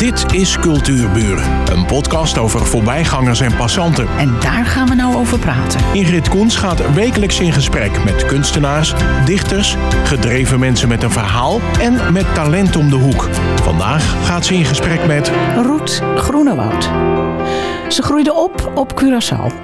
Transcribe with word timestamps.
Dit 0.00 0.34
is 0.34 0.58
Cultuurburen, 0.58 1.72
een 1.72 1.86
podcast 1.86 2.38
over 2.38 2.66
voorbijgangers 2.66 3.40
en 3.40 3.56
passanten. 3.56 4.08
En 4.18 4.40
daar 4.40 4.64
gaan 4.64 4.88
we 4.88 4.94
nou 4.94 5.14
over 5.16 5.38
praten. 5.38 5.80
Ingrid 5.92 6.28
Koens 6.28 6.56
gaat 6.56 6.94
wekelijks 6.94 7.40
in 7.40 7.52
gesprek 7.52 8.04
met 8.04 8.26
kunstenaars, 8.26 8.94
dichters, 9.24 9.76
gedreven 10.04 10.58
mensen 10.58 10.88
met 10.88 11.02
een 11.02 11.10
verhaal 11.10 11.60
en 11.80 12.12
met 12.12 12.34
talent 12.34 12.76
om 12.76 12.90
de 12.90 12.96
hoek. 12.96 13.28
Vandaag 13.62 14.26
gaat 14.26 14.46
ze 14.46 14.54
in 14.54 14.64
gesprek 14.64 15.06
met 15.06 15.32
Roet 15.54 16.02
Groenewoud. 16.16 16.84
Ze 17.92 18.02
groeide 18.02 18.34
op 18.34 18.72
op 18.74 19.02
Curaçao. 19.02 19.54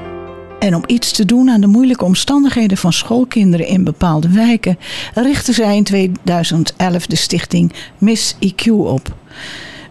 En 0.59 0.75
om 0.75 0.83
iets 0.87 1.13
te 1.13 1.25
doen 1.25 1.51
aan 1.51 1.61
de 1.61 1.67
moeilijke 1.67 2.05
omstandigheden 2.05 2.77
van 2.77 2.93
schoolkinderen 2.93 3.67
in 3.67 3.85
bepaalde 3.85 4.29
wijken, 4.29 4.79
richtte 5.15 5.53
zij 5.53 5.77
in 5.77 5.85
2011 5.85 7.07
de 7.07 7.17
stichting 7.17 7.73
Miss 7.99 8.35
IQ 8.35 8.71
op. 8.71 9.15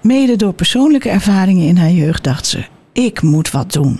Mede 0.05 0.35
door 0.35 0.53
persoonlijke 0.53 1.09
ervaringen 1.09 1.67
in 1.67 1.77
haar 1.77 1.91
jeugd 1.91 2.23
dacht 2.23 2.45
ze: 2.45 2.65
ik 2.93 3.21
moet 3.21 3.51
wat 3.51 3.71
doen. 3.71 3.99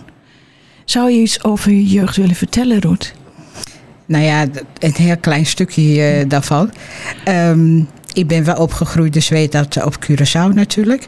Zou 0.83 1.11
je 1.11 1.21
iets 1.21 1.43
over 1.43 1.71
je 1.71 1.85
jeugd 1.85 2.15
willen 2.15 2.35
vertellen, 2.35 2.81
Roet? 2.81 3.13
Nou 4.05 4.23
ja, 4.23 4.45
een 4.79 4.93
heel 4.93 5.17
klein 5.17 5.45
stukje 5.45 5.81
uh, 6.21 6.29
daarvan. 6.29 6.71
Um, 7.27 7.87
ik 8.13 8.27
ben 8.27 8.43
wel 8.43 8.55
opgegroeid, 8.55 9.13
dus 9.13 9.29
weet 9.29 9.51
dat 9.51 9.83
op 9.83 9.95
Curaçao 10.05 10.53
natuurlijk. 10.53 11.07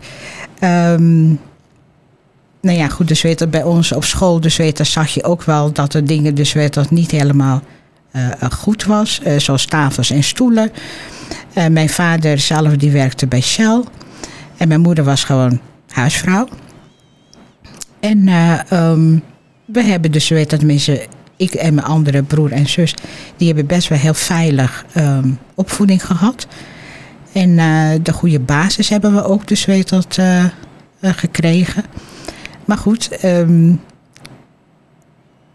Um, 0.60 1.40
nou 2.62 2.78
ja, 2.78 2.88
goed, 2.88 3.08
dus 3.08 3.22
weet 3.22 3.40
dat 3.40 3.52
bij 3.52 3.64
ons 3.64 3.92
op 3.92 4.04
school, 4.04 4.40
dus 4.40 4.58
weet 4.58 4.78
dat 4.78 4.88
zag 4.88 5.10
je 5.10 5.24
ook 5.24 5.44
wel 5.44 5.72
dat 5.72 5.94
er 5.94 6.06
dingen, 6.06 6.36
dus 6.36 6.54
weet 6.54 6.74
dat 6.74 6.92
niet 6.92 7.12
helemaal 7.12 7.62
uh, 8.16 8.32
goed 8.52 8.86
was. 8.86 9.22
Zoals 9.38 9.66
tafels 9.66 10.10
en 10.10 10.24
stoelen. 10.24 10.72
Mijn 11.72 11.90
vader 11.90 12.40
zelf, 12.40 12.76
die 12.76 12.92
werkte 12.92 13.28
bij 13.28 13.42
Shell. 13.42 13.84
En 14.58 14.68
mijn 14.68 14.82
moeder 14.82 15.04
was 15.04 15.24
gewoon 15.24 15.60
huisvrouw. 15.90 16.48
En 18.00 18.28
um, 18.74 19.24
we 19.66 19.84
hebben 19.84 20.12
dus, 20.12 20.30
weet 20.30 20.50
dat 20.50 20.60
tenminste, 20.60 21.06
ik 21.36 21.54
en 21.54 21.74
mijn 21.74 21.88
andere 21.88 22.24
broer 22.24 22.52
en 22.52 22.68
zus, 22.70 22.94
die 23.38 23.48
hebben 23.48 23.66
best 23.66 23.88
wel 23.88 23.98
heel 23.98 24.14
veilig 24.14 24.86
um, 24.98 25.40
opvoeding 25.56 26.06
gehad. 26.06 26.48
En 27.32 27.56
de 28.04 28.14
goede 28.14 28.40
basis 28.40 28.90
hebben 28.90 29.14
we 29.14 29.24
ook, 29.24 29.48
dus 29.48 29.66
weet 29.66 29.90
dat, 29.90 30.20
gekregen. 31.02 31.84
Maar 32.66 32.78
goed, 32.78 33.26
um, 33.26 33.82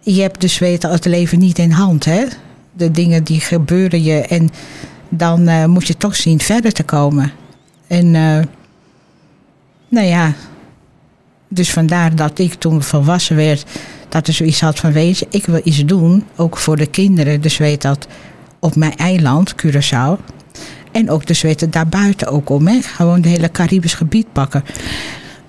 je 0.00 0.20
hebt 0.20 0.40
dus 0.40 0.58
weten 0.58 0.90
het 0.90 1.04
leven 1.04 1.38
niet 1.38 1.58
in 1.58 1.70
hand. 1.70 2.04
Hè? 2.04 2.24
De 2.72 2.90
dingen 2.90 3.24
die 3.24 3.40
gebeuren 3.40 4.02
je 4.02 4.20
en 4.20 4.50
dan 5.08 5.70
moet 5.70 5.86
je 5.86 5.96
toch 5.96 6.16
zien 6.16 6.40
verder 6.40 6.72
te 6.72 6.82
komen. 6.82 7.32
En 7.86 8.14
nou 9.92 10.06
ja, 10.06 10.32
dus 11.48 11.72
vandaar 11.72 12.16
dat 12.16 12.38
ik 12.38 12.54
toen 12.54 12.82
volwassen 12.82 13.36
werd, 13.36 13.64
dat 14.08 14.26
er 14.26 14.32
zoiets 14.32 14.60
had 14.60 14.78
van 14.78 14.92
wezen, 14.92 15.26
ik 15.30 15.46
wil 15.46 15.60
iets 15.64 15.84
doen, 15.84 16.24
ook 16.36 16.56
voor 16.56 16.76
de 16.76 16.86
kinderen. 16.86 17.40
Dus 17.40 17.56
weet 17.56 17.82
dat 17.82 18.06
op 18.58 18.76
mijn 18.76 18.96
eiland, 18.96 19.54
Curaçao. 19.54 20.20
En 20.92 21.10
ook 21.10 21.26
dus 21.26 21.42
weten 21.42 21.70
daarbuiten 21.70 22.28
ook 22.28 22.50
om. 22.50 22.82
Gewoon 22.82 23.16
het 23.16 23.24
hele 23.24 23.50
Caribisch 23.50 23.94
gebied 23.94 24.32
pakken. 24.32 24.64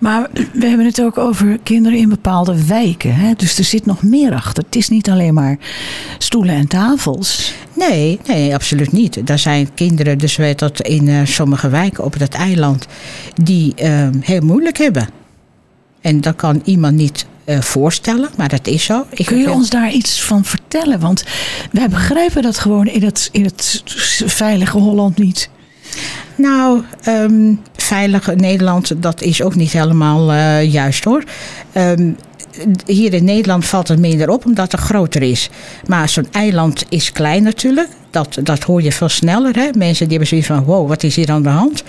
Maar 0.04 0.30
we 0.54 0.66
hebben 0.66 0.86
het 0.86 1.02
ook 1.02 1.18
over 1.18 1.59
kinderen 1.64 1.98
in 1.98 2.09
bepaalde 2.09 2.66
wijken. 2.66 3.16
Hè? 3.16 3.34
Dus 3.34 3.58
er 3.58 3.64
zit 3.64 3.86
nog 3.86 4.04
meer 4.04 4.34
achter. 4.34 4.64
Het 4.64 4.76
is 4.76 4.90
niet 4.90 5.09
alleen 5.09 5.34
maar 5.34 5.58
stoelen 6.18 6.56
en 6.56 6.68
tafels. 6.68 7.54
Nee, 7.73 8.20
nee, 8.28 8.54
absoluut 8.54 8.92
niet. 8.92 9.30
Er 9.30 9.40
zijn 9.40 9.74
kinderen, 9.74 10.18
dus 10.18 10.36
weet 10.36 10.59
dat 10.59 10.81
in 10.81 11.08
uh, 11.08 11.20
sommige 11.24 11.70
wijken 11.70 12.04
op 12.04 12.20
dat 12.20 12.34
eiland, 12.34 12.88
die 13.44 13.74
uh, 13.84 14.08
heel 14.20 14.42
moeilijk 14.42 14.78
hebben. 14.78 15.09
En 16.02 16.22
dat 16.22 16.36
kan 16.36 16.62
iemand 16.66 16.96
niet 16.96 17.26
uh, 17.46 17.62
voorstellen, 17.62 18.30
maar 18.38 18.50
dat 18.50 18.68
is 18.68 18.84
zo. 18.84 19.06
Ik 19.09 19.26
Kun 19.26 19.38
je 19.38 19.52
ons 19.52 19.70
daar 19.70 19.92
iets 19.92 20.24
van 20.24 20.46
vertellen? 20.46 21.00
Want 21.00 21.24
wij 21.72 21.90
begrijpen 21.90 22.42
dat 22.42 22.59
gewoon 22.59 22.88
in 22.88 23.03
het, 23.03 23.30
in 23.31 23.44
het 23.44 23.84
veilige 24.25 24.78
Holland 24.78 25.18
niet. 25.18 25.50
Nou, 26.36 26.81
um, 27.08 27.62
veilig 27.76 28.36
Nederland, 28.36 29.02
dat 29.02 29.22
is 29.22 29.42
ook 29.42 29.56
niet 29.56 29.72
helemaal 29.72 30.34
uh, 30.34 30.72
juist 30.72 31.04
hoor. 31.04 31.24
Um, 31.78 32.18
hier 32.86 33.14
in 33.14 33.24
Nederland 33.24 33.66
valt 33.66 33.88
het 33.88 34.00
minder 34.00 34.30
op 34.30 34.46
omdat 34.46 34.72
het 34.72 34.81
groter 34.81 35.22
is. 35.22 35.50
Maar 35.86 36.09
zo'n 36.09 36.28
eiland 36.31 36.86
is 36.90 37.12
klein 37.12 37.44
natuurlijk. 37.44 37.90
Dat, 38.09 38.38
dat 38.44 38.64
hoor 38.64 38.81
je 38.81 38.92
veel 38.92 39.09
sneller. 39.09 39.56
Hè? 39.56 39.70
Mensen 39.78 40.08
die 40.08 40.18
hebben 40.18 40.28
zoiets 40.28 40.48
van, 40.48 40.64
wow, 40.64 40.88
wat 40.88 41.04
is 41.04 41.16
hier 41.16 41.31
aan 41.31 41.44
de 41.44 41.50
hand? 41.50 41.84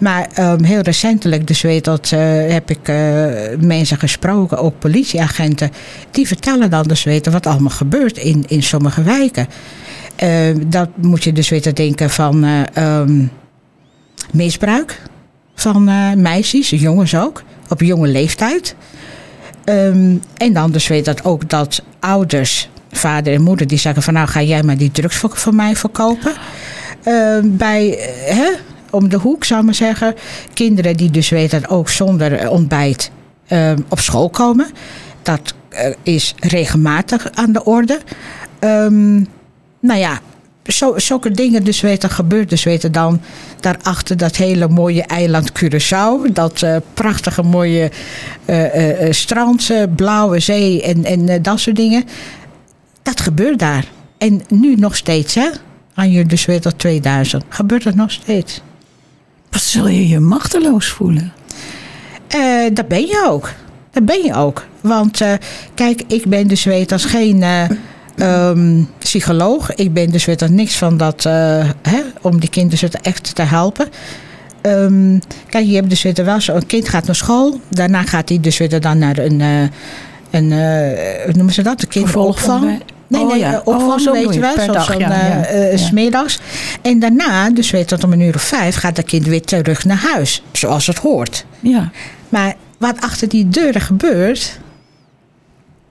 Maar 0.00 0.28
um, 0.38 0.64
heel 0.64 0.80
recentelijk, 0.80 1.46
dus 1.46 1.60
weet 1.60 1.84
dat, 1.84 2.10
uh, 2.14 2.20
heb 2.52 2.70
ik 2.70 2.88
uh, 2.88 2.96
mensen 3.60 3.98
gesproken, 3.98 4.58
ook 4.58 4.78
politieagenten. 4.78 5.70
Die 6.10 6.26
vertellen 6.26 6.70
dan 6.70 6.82
dus 6.82 7.04
weten 7.04 7.32
wat 7.32 7.46
allemaal 7.46 7.70
gebeurt 7.70 8.18
in, 8.18 8.44
in 8.46 8.62
sommige 8.62 9.02
wijken. 9.02 9.46
Uh, 10.22 10.54
dat 10.66 10.88
moet 10.96 11.24
je 11.24 11.32
dus 11.32 11.48
weten 11.48 11.74
denken 11.74 12.10
van 12.10 12.44
um, 12.78 13.30
misbruik 14.32 15.02
van 15.54 15.88
uh, 15.88 16.12
meisjes, 16.12 16.70
jongens 16.70 17.16
ook, 17.16 17.42
op 17.68 17.80
jonge 17.80 18.08
leeftijd. 18.08 18.74
Um, 19.64 20.22
en 20.36 20.52
dan 20.52 20.70
dus 20.70 20.88
weet 20.88 21.04
dat 21.04 21.24
ook 21.24 21.48
dat 21.48 21.82
ouders, 22.00 22.68
vader 22.90 23.34
en 23.34 23.42
moeder, 23.42 23.66
die 23.66 23.78
zeggen 23.78 24.02
van 24.02 24.14
nou 24.14 24.28
ga 24.28 24.42
jij 24.42 24.62
maar 24.62 24.76
die 24.76 24.90
drugs 24.90 25.16
voor, 25.16 25.54
mij 25.54 25.76
verkopen. 25.76 26.32
Bij, 27.44 27.98
hè, 28.26 28.50
om 28.90 29.08
de 29.08 29.16
hoek 29.16 29.44
zou 29.44 29.60
ik 29.60 29.66
maar 29.66 29.74
zeggen, 29.74 30.14
kinderen 30.54 30.96
die 30.96 31.10
dus 31.10 31.28
weten 31.28 31.60
dat 31.60 31.70
ook 31.70 31.88
zonder 31.88 32.50
ontbijt 32.50 33.10
op 33.88 34.00
school 34.00 34.30
komen. 34.30 34.66
Dat 35.22 35.54
is 36.02 36.34
regelmatig 36.38 37.30
aan 37.34 37.52
de 37.52 37.64
orde. 37.64 37.98
Um, 38.60 39.26
nou 39.80 39.98
ja, 39.98 40.20
zo, 40.72 40.98
zulke 40.98 41.30
dingen 41.30 41.64
dus 41.64 41.80
weten 41.80 42.10
gebeurt. 42.10 42.50
Dus 42.50 42.64
weten 42.64 42.92
dan 42.92 43.20
daarachter 43.60 44.16
dat 44.16 44.36
hele 44.36 44.68
mooie 44.68 45.02
eiland 45.02 45.52
Curaçao. 45.52 46.32
Dat 46.32 46.62
uh, 46.62 46.76
prachtige 46.94 47.42
mooie 47.42 47.90
uh, 48.46 49.00
uh, 49.02 49.12
strand, 49.12 49.70
blauwe 49.96 50.38
zee 50.38 50.82
en, 50.82 51.04
en 51.04 51.42
dat 51.42 51.60
soort 51.60 51.76
dingen. 51.76 52.04
Dat 53.02 53.20
gebeurt 53.20 53.58
daar. 53.58 53.84
En 54.18 54.42
nu 54.48 54.74
nog 54.74 54.96
steeds, 54.96 55.34
hè? 55.34 55.48
Aan 55.94 56.10
je 56.10 56.26
dus 56.26 56.44
weer 56.44 56.60
tot 56.60 56.78
2000. 56.78 57.44
Gebeurt 57.48 57.84
dat 57.84 57.94
nog 57.94 58.10
steeds. 58.10 58.60
Wat 59.50 59.62
zul 59.62 59.88
je 59.88 60.08
je 60.08 60.20
machteloos 60.20 60.86
voelen? 60.88 61.32
dat 62.72 62.88
ben 62.88 63.00
je 63.00 63.24
ook. 63.26 63.52
Dat 63.90 64.04
ben 64.04 64.24
je 64.24 64.34
ook. 64.34 64.66
Want 64.80 65.20
kijk, 65.74 66.02
ik 66.06 66.26
ben 66.26 66.48
dus 66.48 66.64
weet 66.64 66.92
als 66.92 67.04
geen 67.04 67.44
um, 68.20 68.88
psycholoog. 68.98 69.74
Ik 69.74 69.92
ben 69.92 70.10
dus 70.10 70.24
weet 70.24 70.40
er 70.40 70.52
niks 70.52 70.76
van 70.76 70.96
dat, 70.96 71.24
uh, 71.24 71.32
hè, 71.82 72.00
om 72.22 72.40
die 72.40 72.50
kinderen 72.50 72.90
echt 73.02 73.34
te 73.34 73.42
helpen. 73.42 73.88
Um, 74.62 75.20
kijk, 75.48 75.66
je 75.66 75.74
hebt 75.74 75.90
dus 75.90 76.02
weer 76.02 76.24
wel 76.24 76.40
zo, 76.40 76.54
een 76.54 76.66
kind 76.66 76.88
gaat 76.88 77.06
naar 77.06 77.14
school. 77.14 77.60
Daarna 77.68 78.02
gaat 78.02 78.28
hij 78.28 78.40
dus 78.40 78.58
weer 78.58 78.80
dan 78.80 78.98
naar 78.98 79.18
een, 79.18 79.40
uh, 79.40 79.60
een 80.30 80.50
uh, 80.50 81.24
hoe 81.24 81.32
noemen 81.32 81.54
ze 81.54 81.62
dat? 81.62 81.82
Een 81.82 81.88
kinderopvang. 81.88 82.64
Nee, 83.08 83.24
nee, 83.24 83.32
oh, 83.32 83.36
ja. 83.36 83.60
opvang, 83.64 84.06
oh, 84.06 84.12
weet 84.12 84.34
je 84.34 84.40
wel, 84.40 84.54
zoals 84.60 84.86
zo'n 84.86 84.98
ja, 84.98 85.26
ja, 85.26 85.72
uh, 85.72 85.78
smiddags. 85.78 86.38
En 86.82 86.98
daarna, 86.98 87.50
dus 87.50 87.70
weet 87.70 87.88
dat 87.88 88.04
om 88.04 88.12
een 88.12 88.20
uur 88.20 88.34
of 88.34 88.42
vijf, 88.42 88.76
gaat 88.76 88.96
dat 88.96 89.04
kind 89.04 89.26
weer 89.26 89.42
terug 89.42 89.84
naar 89.84 90.06
huis. 90.12 90.42
Zoals 90.52 90.86
het 90.86 90.98
hoort. 90.98 91.44
Ja. 91.60 91.90
Maar 92.28 92.54
wat 92.78 93.00
achter 93.00 93.28
die 93.28 93.48
deuren 93.48 93.80
gebeurt, 93.80 94.58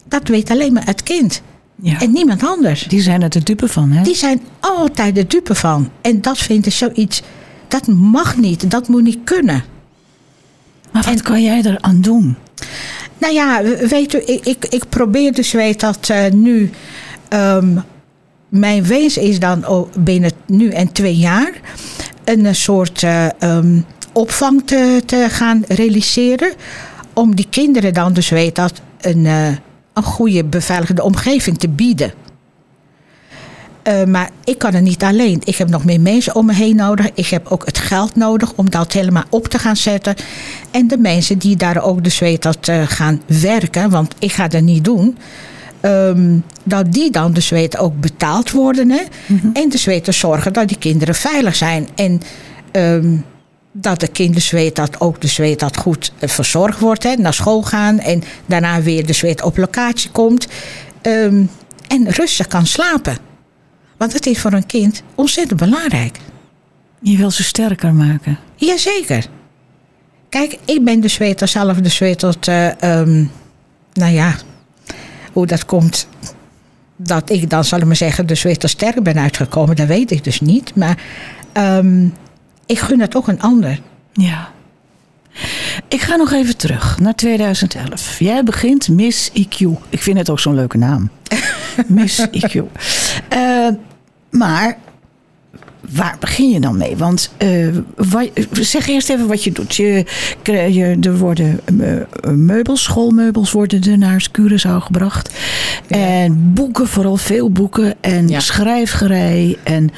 dat 0.08 0.28
weet 0.28 0.50
alleen 0.50 0.74
maar 0.74 0.86
het 0.86 1.04
kind. 1.04 1.42
Ja. 1.82 2.00
En 2.02 2.12
niemand 2.12 2.44
anders. 2.44 2.84
Die 2.88 3.02
zijn 3.02 3.22
er 3.22 3.30
de 3.30 3.44
dupe 3.44 3.68
van, 3.68 3.92
hè? 3.92 4.04
Die 4.04 4.16
zijn 4.16 4.42
altijd 4.60 5.16
de 5.16 5.28
dupe 5.28 5.56
van. 5.56 5.90
En 6.02 6.22
dat 6.22 6.38
vind 6.38 6.66
ik 6.66 6.74
zoiets. 6.74 7.22
Dat 7.68 7.88
mag 7.88 8.38
niet. 8.38 8.72
Dat 8.72 8.88
moet 8.88 9.04
niet 9.04 9.20
kunnen. 9.24 9.64
Maar 10.92 11.04
wat 11.04 11.14
en, 11.14 11.22
kan 11.22 11.44
jij 11.44 11.62
eraan 11.64 12.02
doen? 12.02 12.36
Nou 13.18 13.34
ja, 13.34 13.62
weet 13.64 14.14
u, 14.14 14.18
ik, 14.26 14.46
ik, 14.46 14.66
ik 14.66 14.84
probeer 14.90 15.34
dus 15.34 15.52
weet 15.52 15.80
dat 15.80 16.10
uh, 16.12 16.26
nu. 16.32 16.70
Um, 17.30 17.84
mijn 18.50 18.88
wens 18.88 19.18
is 19.18 19.40
dan 19.40 19.88
binnen 20.00 20.32
nu 20.46 20.70
en 20.70 20.92
twee 20.92 21.16
jaar. 21.16 21.52
een 22.24 22.56
soort 22.56 23.02
uh, 23.02 23.28
um, 23.40 23.86
opvang 24.14 24.62
te, 24.66 25.02
te 25.06 25.26
gaan 25.30 25.64
realiseren. 25.68 26.54
Om 27.14 27.36
die 27.36 27.48
kinderen 27.50 27.94
dan 27.94 28.14
dus 28.14 28.30
weet 28.30 28.56
dat 28.56 28.82
een. 29.02 29.26
Uh, 29.26 29.48
een 29.98 30.04
goede 30.04 30.44
beveiligde 30.44 31.04
omgeving 31.04 31.58
te 31.58 31.70
bieden. 31.70 32.14
Uh, 33.84 34.04
maar 34.04 34.30
ik 34.44 34.58
kan 34.58 34.74
het 34.74 34.84
niet 34.84 35.04
alleen. 35.04 35.42
Ik 35.44 35.56
heb 35.56 35.70
nog 35.70 35.86
meer 35.86 36.02
mensen 36.02 36.36
om 36.36 36.46
me 36.46 36.54
heen 36.54 36.76
nodig. 36.76 37.10
Ik 37.14 37.28
heb 37.28 37.48
ook 37.48 37.66
het 37.66 37.78
geld 37.78 38.16
nodig 38.16 38.54
om 38.56 38.70
dat 38.70 38.94
helemaal 38.94 39.24
op 39.30 39.48
te 39.48 39.60
gaan 39.60 39.76
zetten. 39.76 40.16
En 40.72 40.88
de 40.88 40.98
mensen 40.98 41.38
die 41.38 41.56
daar 41.56 41.84
ook 41.84 42.04
dus 42.04 42.20
weet 42.20 42.42
dat 42.42 42.68
uh, 42.68 42.82
gaan 42.86 43.22
werken, 43.26 43.90
want 43.90 44.14
ik 44.20 44.32
ga 44.32 44.48
dat 44.48 44.62
niet 44.62 44.84
doen. 44.84 45.18
Um, 45.82 46.44
dat 46.64 46.94
die 46.94 47.12
dan 47.12 47.34
dus 47.34 47.50
weet 47.50 47.78
ook 47.78 48.00
betaald 48.00 48.52
worden. 48.52 48.90
Hè? 48.90 49.02
Mm 49.26 49.40
-hmm. 49.40 49.50
En 49.54 49.70
dus 49.70 49.86
weten 49.86 50.14
zorgen 50.14 50.54
dat 50.54 50.68
die 50.68 50.78
kinderen 50.78 51.16
veilig 51.16 51.56
zijn. 51.56 51.88
En 51.96 52.22
um, 52.72 53.26
dat 53.82 54.00
de 54.00 54.08
kinderzweet 54.08 54.76
dat 54.76 55.00
ook 55.00 55.22
de 55.22 55.28
zweet 55.28 55.60
dat 55.60 55.78
goed 55.78 56.12
eh, 56.20 56.30
verzorgd 56.30 56.80
wordt. 56.80 57.04
Hè, 57.04 57.16
naar 57.16 57.34
school 57.34 57.62
gaan 57.64 58.00
en 58.00 58.24
daarna 58.46 58.82
weer 58.82 59.06
de 59.06 59.14
zweet 59.14 59.42
op 59.42 59.58
locatie 59.58 60.12
komt. 60.12 60.48
Ehm, 61.02 61.44
en 61.88 62.10
rustig 62.10 62.48
kan 62.48 62.66
slapen. 62.66 63.18
Want 63.98 64.14
het 64.14 64.26
is 64.26 64.40
voor 64.40 64.54
een 64.54 64.66
kind 64.66 65.04
ontzettend 65.16 65.60
belangrijk. 65.60 66.18
Je 67.00 67.18
wil 67.18 67.32
ze 67.32 67.44
sterker 67.44 67.94
maken. 67.94 68.38
Jazeker. 68.56 69.26
Kijk, 70.30 70.58
ik 70.66 70.84
ben 70.84 71.00
de 71.00 71.08
zweet 71.08 71.42
zelf 71.46 71.78
de 71.78 71.90
zweet 71.90 72.20
tot, 72.20 72.48
eh, 72.48 72.82
ehm, 72.82 73.26
nou 73.94 74.14
ja, 74.14 74.36
hoe 75.34 75.46
dat 75.46 75.66
komt. 75.66 76.08
Dat 76.96 77.30
ik 77.30 77.50
dan, 77.50 77.64
zal 77.64 77.80
ik 77.80 77.86
maar 77.86 77.96
zeggen, 77.96 78.28
de 78.28 78.36
zweet 78.36 78.70
sterk 78.70 79.04
ben 79.04 79.18
uitgekomen, 79.18 79.76
dat 79.76 79.88
weet 79.88 80.12
ik 80.12 80.24
dus 80.24 80.42
niet. 80.42 80.76
Maar 80.76 80.98
ehm, 81.54 82.08
ik 82.68 82.80
gun 82.80 83.00
het 83.00 83.16
ook 83.16 83.28
een 83.28 83.42
ander. 83.42 83.80
Ja. 84.14 84.52
Ik 85.88 86.02
ga 86.02 86.16
nog 86.16 86.32
even 86.32 86.58
terug 86.58 87.00
naar 87.00 87.16
2011. 87.16 88.20
Jij 88.20 88.44
begint 88.44 88.90
Miss 88.90 89.30
IQ. 89.30 89.66
Ik 89.90 90.02
vind 90.02 90.18
het 90.18 90.30
ook 90.30 90.40
zo'n 90.40 90.56
leuke 90.56 90.78
naam. 90.78 91.10
Miss 91.88 92.28
IQ. 92.32 92.56
Uh, 93.34 93.68
maar 94.30 94.78
waar 95.92 96.16
begin 96.20 96.50
je 96.50 96.60
dan 96.60 96.78
mee? 96.78 96.98
Want 96.98 97.32
uh, 97.44 97.78
wat, 97.96 98.30
zeg 98.52 98.88
eerst 98.88 99.10
even 99.10 99.28
wat 99.28 99.44
je 99.44 99.52
doet. 99.52 99.76
Je, 99.76 100.06
je, 100.44 100.98
er 101.02 101.18
worden 101.18 101.60
uh, 101.72 102.36
meubels, 102.36 102.84
schoolmeubels 102.84 103.52
worden 103.52 103.84
er 103.84 103.98
naar 103.98 104.28
Curaçao 104.40 104.78
gebracht. 104.78 105.34
Ja. 105.88 105.98
En 105.98 106.54
boeken, 106.54 106.88
vooral 106.88 107.18
veel 107.18 107.52
boeken. 107.52 107.96
En 108.02 108.28
ja. 108.28 108.40
schrijfgerij. 108.40 109.58
En, 109.64 109.90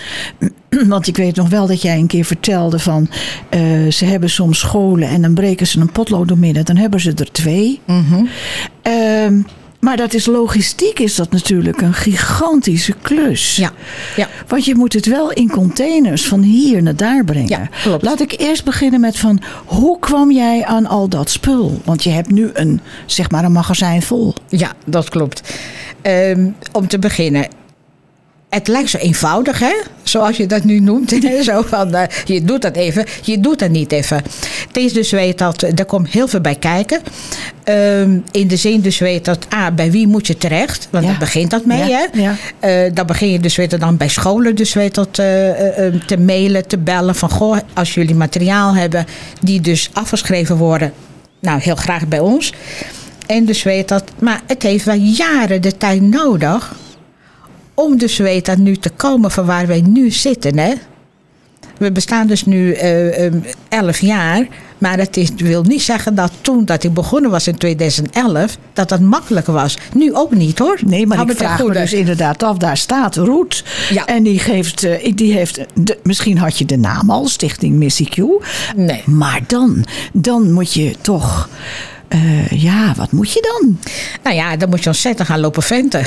want 0.88 1.08
ik 1.08 1.18
weet 1.18 1.36
nog 1.36 1.50
wel 1.50 1.68
dat 1.68 1.82
jij 1.82 1.98
een 1.98 2.08
keer 2.08 2.26
vertelde 2.26 2.80
van... 2.80 3.10
Uh, 3.56 3.92
ze 3.92 4.06
hebben 4.06 4.30
soms 4.30 4.60
scholen 4.60 5.10
en 5.10 5.22
dan 5.22 5.34
breken 5.34 5.68
ze 5.68 5.80
een 5.80 5.92
potlood 5.92 6.28
door 6.28 6.38
midden. 6.38 6.66
Dan 6.66 6.76
hebben 6.76 7.00
ze 7.00 7.14
er 7.16 7.32
twee. 7.32 7.80
Mm 7.86 8.06
-hmm. 8.10 8.30
Maar 9.80 9.98
dat 9.98 10.14
is 10.14 10.26
logistiek 10.26 11.00
is 11.00 11.16
dat 11.16 11.31
natuurlijk 11.31 11.81
een 11.81 11.94
gigantische 11.94 12.94
klus. 13.02 13.56
Ja. 13.56 13.72
ja. 14.16 14.28
Want 14.48 14.66
je 14.66 14.76
moet 14.76 14.94
het 14.94 15.06
wel 15.06 15.31
in 15.31 15.50
containers 15.50 16.28
van 16.28 16.42
hier 16.42 16.84
naar 16.84 16.96
daar 16.96 17.24
brengen. 17.24 17.70
Ja. 17.84 17.98
Laat 18.02 18.22
ik 18.22 18.40
eerst 18.40 18.64
beginnen 18.64 19.00
met 19.00 19.18
van 19.18 19.42
hoe 19.66 20.00
kwam 20.00 20.31
jij 20.31 20.66
aan 20.66 20.86
al 20.86 21.08
dat 21.08 21.30
spul? 21.30 21.81
Want 21.86 22.04
je 22.04 22.10
hebt 22.10 22.31
nu 22.31 22.50
een, 22.54 22.81
zeg 23.06 23.31
maar 23.31 23.44
een 23.44 23.52
magazijn 23.52 24.02
vol. 24.02 24.34
Ja, 24.48 24.74
dat 24.86 25.10
klopt. 25.10 25.54
Um, 26.02 26.56
om 26.72 26.88
te 26.88 27.00
beginnen, 27.00 27.48
het 28.50 28.68
lijkt 28.68 28.90
zo 28.90 28.98
eenvoudig, 28.98 29.60
hè? 29.60 29.74
Zoals 30.04 30.38
je 30.38 30.46
dat 30.46 30.63
nu 30.63 30.80
noemt. 30.80 31.18
zo 31.44 31.62
van, 31.62 31.96
uh, 31.96 32.01
je 32.25 32.44
doet 32.44 32.62
dat 32.62 32.75
even, 32.75 33.06
je 33.22 33.40
doet 33.40 33.60
dat 33.60 33.69
niet 33.69 33.92
even. 33.92 34.18
Het 34.68 34.78
is 34.78 34.94
dus 34.94 35.12
weet 35.12 35.38
dat, 35.38 35.62
er 35.62 35.86
komt 35.86 36.10
heel 36.10 36.28
veel 36.28 36.42
bij 36.42 36.56
kijken. 36.56 37.01
Um, 37.66 38.24
in 38.31 38.48
de 38.48 38.56
zin 38.56 38.81
dus 38.81 38.98
weet 39.00 39.25
dat, 39.25 39.46
ah, 39.50 39.75
bij 39.75 39.92
wie 39.92 40.07
moet 40.07 40.28
je 40.28 40.38
terecht? 40.38 40.88
Want 40.92 41.04
ja. 41.04 41.10
daar 41.10 41.19
begint 41.19 41.51
dat 41.51 41.66
mee, 41.66 41.88
ja. 41.88 42.07
hè? 42.12 42.22
Ja. 42.22 42.36
Uh, 42.86 42.92
dan 42.94 43.06
begin 43.06 43.31
je 43.31 43.40
dus 43.40 43.56
weet 43.56 43.80
dan 43.80 43.98
bij 43.98 44.10
scholen 44.10 44.56
dus 44.56 44.74
weet 44.74 44.95
dat, 44.95 45.07
uh, 45.07 45.16
te 46.06 46.18
mailen, 46.19 46.68
te 46.68 46.78
bellen. 46.78 47.16
Van, 47.16 47.30
goh, 47.30 47.57
als 47.74 47.94
jullie 47.94 48.16
materiaal 48.16 48.75
hebben 48.75 49.06
die 49.42 49.62
dus 49.62 49.90
afgeschreven 49.94 50.57
worden. 50.57 50.94
Nou, 51.40 51.62
heel 51.62 51.75
graag 51.75 52.07
bij 52.07 52.19
ons. 52.19 52.54
En 53.25 53.45
dus 53.45 53.63
weet 53.63 53.88
dat, 53.88 54.04
maar 54.19 54.42
het 54.48 54.63
heeft 54.63 54.86
wel 54.86 54.95
jaren 54.95 55.62
de 55.62 55.78
tijd 55.78 56.02
nodig 56.02 56.75
om 57.80 57.98
dus 57.98 58.18
weet 58.18 58.46
dat 58.46 58.58
nu 58.58 58.76
te 58.76 58.90
komen 58.90 59.31
van 59.31 59.46
waar 59.46 59.68
wij 59.68 59.81
nu 59.81 60.12
zitten. 60.12 60.58
Hè? 60.58 60.74
We 61.78 61.92
bestaan 61.92 62.28
dus 62.28 62.46
nu 62.46 62.76
uh, 62.76 63.24
um, 63.24 63.44
11 63.70 64.00
jaar. 64.00 64.48
Maar 64.78 64.98
het 64.98 65.18
is, 65.18 65.30
wil 65.38 65.64
niet 65.64 65.81
zeggen 65.81 66.16
dat 66.16 66.31
toen 66.42 66.66
dat 66.66 66.84
ik 66.84 66.94
begonnen 66.94 67.31
was 67.31 67.48
in 67.48 67.58
2011, 67.58 68.58
dat 68.74 68.90
dat 68.90 69.00
makkelijker 69.00 69.54
was. 69.54 69.78
Nu 69.94 70.16
ook 70.16 70.36
niet 70.36 70.60
hoor. 70.60 70.80
Nee, 70.86 71.08
maar 71.08 71.18
Hou 71.18 71.31
ik 71.31 71.38
vraag 71.38 71.64
me 71.64 71.74
dus 71.74 71.94
inderdaad 71.94 72.44
af. 72.44 72.58
Daar 72.58 72.78
staat 72.78 73.16
Roet. 73.16 73.64
Ja. 73.90 74.06
En 74.06 74.24
die, 74.24 74.40
geeft, 74.40 74.84
uh, 74.84 75.14
die 75.16 75.34
heeft, 75.34 75.60
de, 75.74 75.98
misschien 76.04 76.38
had 76.38 76.58
je 76.58 76.66
de 76.66 76.78
naam 76.78 77.10
al, 77.10 77.28
Stichting 77.28 77.76
Missie 77.76 78.10
Q. 78.10 78.18
Nee. 78.76 79.04
Maar 79.06 79.42
dan, 79.48 79.86
dan 80.14 80.52
moet 80.52 80.74
je 80.74 80.96
toch... 81.02 81.50
Uh, 82.16 82.48
ja, 82.48 82.94
wat 82.96 83.12
moet 83.12 83.34
je 83.34 83.42
dan? 83.42 83.80
Nou 84.24 84.36
ja, 84.36 84.58
dan 84.58 84.70
moet 84.70 84.84
je 84.84 84.90
ontzettend 84.90 85.28
gaan 85.28 85.40
lopen 85.40 85.64
venten. 85.64 86.06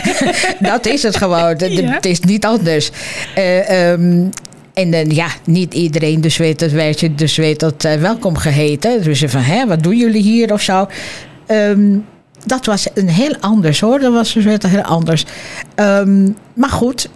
dat 0.70 0.86
is 0.86 1.02
het 1.02 1.16
gewoon. 1.16 1.56
Ja. 1.58 1.92
Het 1.92 2.06
is 2.06 2.20
niet 2.20 2.44
anders. 2.44 2.90
Uh, 3.36 3.90
um, 3.90 4.30
en 4.74 4.92
uh, 4.92 5.10
ja, 5.10 5.28
niet 5.44 5.74
iedereen 5.74 6.20
dus 6.20 6.36
weet 6.36 6.58
dat 6.58 6.70
wij 6.70 7.12
dus 7.16 7.36
weet 7.36 7.60
dat 7.60 7.84
uh, 7.84 7.94
welkom 7.94 8.36
geheten. 8.36 9.02
Dus 9.02 9.24
van, 9.26 9.40
hè, 9.40 9.66
wat 9.66 9.82
doen 9.82 9.96
jullie 9.96 10.22
hier 10.22 10.52
of 10.52 10.62
zo? 10.62 10.88
Um, 11.46 12.04
dat 12.46 12.66
was 12.66 12.86
een 12.94 13.08
heel 13.08 13.36
anders 13.40 13.80
hoor. 13.80 13.98
Dat 13.98 14.12
was 14.12 14.32
dus 14.32 14.44
heel 14.44 14.82
anders. 14.82 15.24
Um, 15.76 16.36
maar 16.54 16.70
goed, 16.70 17.08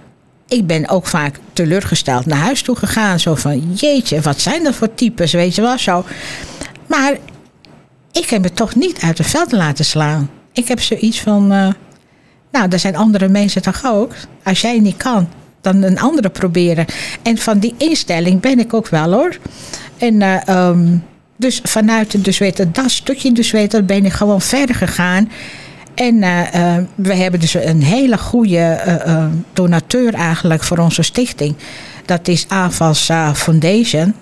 ik 0.48 0.66
ben 0.66 0.88
ook 0.88 1.06
vaak 1.06 1.38
teleurgesteld 1.52 2.26
naar 2.26 2.38
huis 2.38 2.62
toe 2.62 2.76
gegaan. 2.76 3.20
Zo 3.20 3.34
van, 3.34 3.72
jeetje, 3.74 4.20
wat 4.20 4.40
zijn 4.40 4.64
dat 4.64 4.74
voor 4.74 4.94
types, 4.94 5.32
weet 5.32 5.54
je 5.54 5.62
wel, 5.62 5.78
zo. 5.78 6.04
Maar 6.86 7.16
ik 8.12 8.30
heb 8.30 8.44
het 8.44 8.56
toch 8.56 8.74
niet 8.74 9.00
uit 9.00 9.18
het 9.18 9.26
veld 9.26 9.52
laten 9.52 9.84
slaan. 9.84 10.30
Ik 10.52 10.68
heb 10.68 10.80
zoiets 10.80 11.20
van, 11.20 11.52
uh, 11.52 11.68
nou, 12.52 12.68
er 12.70 12.78
zijn 12.78 12.96
andere 12.96 13.28
mensen 13.28 13.62
toch 13.62 13.80
ook. 13.84 14.12
Als 14.42 14.60
jij 14.60 14.78
niet 14.78 14.96
kan, 14.96 15.28
dan 15.60 15.82
een 15.82 16.00
andere 16.00 16.28
proberen. 16.28 16.86
En 17.22 17.38
van 17.38 17.58
die 17.58 17.74
instelling 17.78 18.40
ben 18.40 18.58
ik 18.58 18.74
ook 18.74 18.88
wel 18.88 19.12
hoor. 19.12 19.38
En 19.98 20.20
uh, 20.20 20.68
um, 20.68 21.04
dus 21.36 21.60
vanuit 21.62 22.24
dus 22.24 22.38
weet 22.38 22.66
dat 22.74 22.90
stukje 22.90 23.32
dus 23.32 23.50
dat 23.68 23.86
ben 23.86 24.04
ik 24.04 24.12
gewoon 24.12 24.40
verder 24.40 24.74
gegaan. 24.74 25.30
En 25.94 26.14
uh, 26.14 26.40
we 26.94 27.14
hebben 27.14 27.40
dus 27.40 27.54
een 27.54 27.82
hele 27.82 28.18
goede 28.18 28.80
donateur 29.52 30.14
eigenlijk 30.14 30.62
voor 30.62 30.78
onze 30.78 31.02
stichting. 31.02 31.54
Dat 32.04 32.28
is 32.28 32.44
AVAS 32.48 33.10
Foundation. 33.34 34.14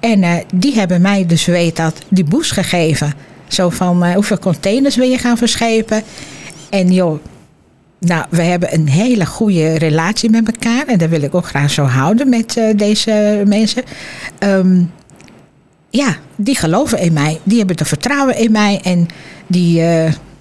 En 0.00 0.44
die 0.54 0.74
hebben 0.74 1.00
mij 1.00 1.26
dus 1.26 1.44
weet 1.44 1.76
dat 1.76 1.98
die 2.08 2.24
boost 2.24 2.52
gegeven. 2.52 3.12
Zo 3.48 3.70
van 3.70 4.12
hoeveel 4.12 4.38
containers 4.38 4.96
wil 4.96 5.08
je 5.08 5.18
gaan 5.18 5.36
verschepen. 5.36 6.02
En 6.70 6.92
joh, 6.92 7.18
nou, 7.98 8.24
we 8.30 8.42
hebben 8.42 8.74
een 8.74 8.88
hele 8.88 9.26
goede 9.26 9.78
relatie 9.78 10.30
met 10.30 10.46
elkaar. 10.52 10.86
En 10.86 10.98
dat 10.98 11.08
wil 11.08 11.22
ik 11.22 11.34
ook 11.34 11.46
graag 11.46 11.70
zo 11.70 11.84
houden 11.84 12.28
met 12.28 12.56
uh, 12.56 12.76
deze 12.76 13.42
mensen. 13.46 13.82
Um, 14.38 14.92
ja, 15.90 16.16
die 16.36 16.56
geloven 16.56 16.98
in 16.98 17.12
mij. 17.12 17.40
Die 17.42 17.58
hebben 17.58 17.76
er 17.76 17.86
vertrouwen 17.86 18.36
in 18.36 18.52
mij. 18.52 18.80
En 18.82 19.06
die, 19.46 19.82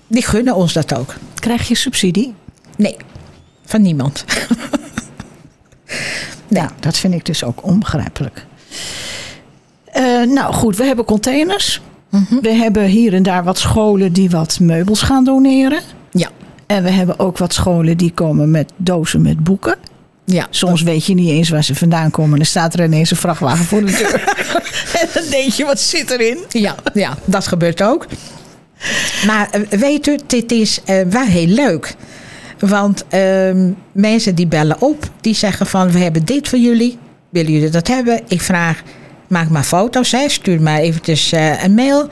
die 0.07 0.25
gunnen 0.25 0.55
ons 0.55 0.73
dat 0.73 0.95
ook. 0.95 1.15
Krijg 1.39 1.67
je 1.67 1.75
subsidie? 1.75 2.33
Nee, 2.77 2.97
van 3.65 3.81
niemand. 3.81 4.25
nee. 6.47 6.61
Nou, 6.61 6.69
dat 6.79 6.97
vind 6.97 7.13
ik 7.13 7.25
dus 7.25 7.43
ook 7.43 7.63
onbegrijpelijk. 7.63 8.45
Uh, 9.97 10.33
nou 10.33 10.53
goed, 10.53 10.77
we 10.77 10.83
hebben 10.83 11.05
containers. 11.05 11.81
Mhm. 12.09 12.21
Mm 12.21 12.25
-hmm. 12.29 12.41
We 12.41 12.49
hebben 12.49 12.85
hier 12.85 13.13
en 13.13 13.23
daar 13.23 13.43
wat 13.43 13.57
scholen 13.57 14.13
die 14.13 14.29
wat 14.29 14.59
meubels 14.59 15.01
gaan 15.01 15.23
doneren. 15.23 15.81
Ja. 16.11 16.29
En 16.67 16.83
we 16.83 16.89
hebben 16.89 17.19
ook 17.19 17.37
wat 17.37 17.53
scholen 17.53 17.97
die 17.97 18.11
komen 18.11 18.51
met 18.51 18.71
dozen 18.77 19.21
met 19.21 19.43
boeken. 19.43 19.75
Ja, 20.25 20.47
Soms 20.49 20.81
weet 20.81 21.05
je 21.05 21.13
niet 21.13 21.29
eens 21.29 21.49
waar 21.49 21.63
ze 21.63 21.75
vandaan 21.75 22.11
komen. 22.11 22.31
En 22.31 22.37
dan 22.37 22.45
staat 22.45 22.73
er 22.73 22.83
ineens 22.83 23.11
een 23.11 23.17
vrachtwagen 23.17 23.65
voor 23.65 23.85
de 23.85 23.91
deur. 23.91 24.23
en 25.01 25.07
dan 25.13 25.23
denk 25.29 25.51
je, 25.51 25.65
wat 25.65 25.79
zit 25.79 26.11
erin? 26.11 26.37
Ja, 26.49 26.75
ja 26.93 27.17
dat 27.25 27.47
gebeurt 27.47 27.81
ook. 27.81 28.07
Maar 29.25 29.49
weet 29.69 30.07
u, 30.07 30.17
dit 30.27 30.51
is 30.51 30.79
uh, 30.85 31.01
wel 31.09 31.25
heel 31.25 31.47
leuk. 31.47 31.95
Want 32.59 33.03
uh, 33.13 33.51
mensen 33.91 34.35
die 34.35 34.47
bellen 34.47 34.81
op, 34.81 35.09
die 35.21 35.35
zeggen 35.35 35.67
van... 35.67 35.91
we 35.91 35.99
hebben 35.99 36.25
dit 36.25 36.47
voor 36.47 36.59
jullie, 36.59 36.97
willen 37.29 37.51
jullie 37.51 37.69
dat 37.69 37.87
hebben? 37.87 38.21
Ik 38.27 38.41
vraag, 38.41 38.83
maak 39.27 39.50
maar 39.50 39.63
foto's, 39.63 40.12
hè. 40.12 40.29
stuur 40.29 40.62
maar 40.62 40.79
eventjes 40.79 41.34
uh, 41.34 41.63
een 41.63 41.74
mail... 41.74 42.07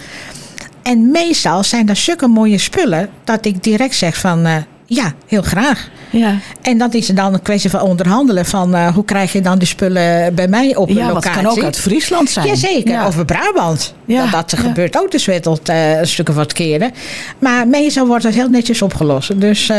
En 0.84 1.12
meestal 1.12 1.64
zijn 1.64 1.90
er 1.90 1.96
zulke 1.96 2.28
mooie 2.28 2.58
spullen 2.58 3.10
dat 3.24 3.46
ik 3.46 3.64
direct 3.64 3.96
zeg 3.96 4.18
van 4.18 4.48
uh, 4.48 4.56
ja, 4.86 5.14
heel 5.28 5.42
graag. 5.42 5.90
Ja. 6.10 6.38
En 6.62 6.78
dat 6.78 6.94
is 6.94 7.08
dan 7.08 7.34
een 7.34 7.42
kwestie 7.42 7.70
van 7.70 7.82
onderhandelen 7.82 8.46
van 8.46 8.76
uh, 8.76 8.94
hoe 8.94 9.06
krijg 9.06 9.34
je 9.34 9.42
dan 9.42 9.58
die 9.58 9.68
spullen 9.68 10.36
bij 10.36 10.48
mij 10.48 10.76
op 10.76 10.90
ja, 10.90 11.08
locatie. 11.08 11.30
Ja, 11.30 11.36
kan 11.36 11.46
ook 11.52 11.64
uit 11.64 11.78
Friesland 11.78 12.30
zijn. 12.30 12.48
Jazeker, 12.48 12.92
ja. 12.92 13.08
of 13.08 13.26
Brabant. 13.26 13.94
Ja. 14.06 14.26
Dat, 14.26 14.50
dat 14.50 14.60
gebeurt 14.60 14.98
ook 14.98 15.12
dus 15.12 15.28
uh, 15.28 15.36
een 16.00 16.08
stuk 16.08 16.30
of 16.30 16.36
wat 16.36 16.54
keren. 16.54 16.92
Maar 17.40 17.68
meestal 17.68 18.08
wordt 18.08 18.24
het 18.24 18.36
heel 18.36 18.50
netjes 18.50 18.82
opgelost. 18.82 19.42
Dus 19.42 19.72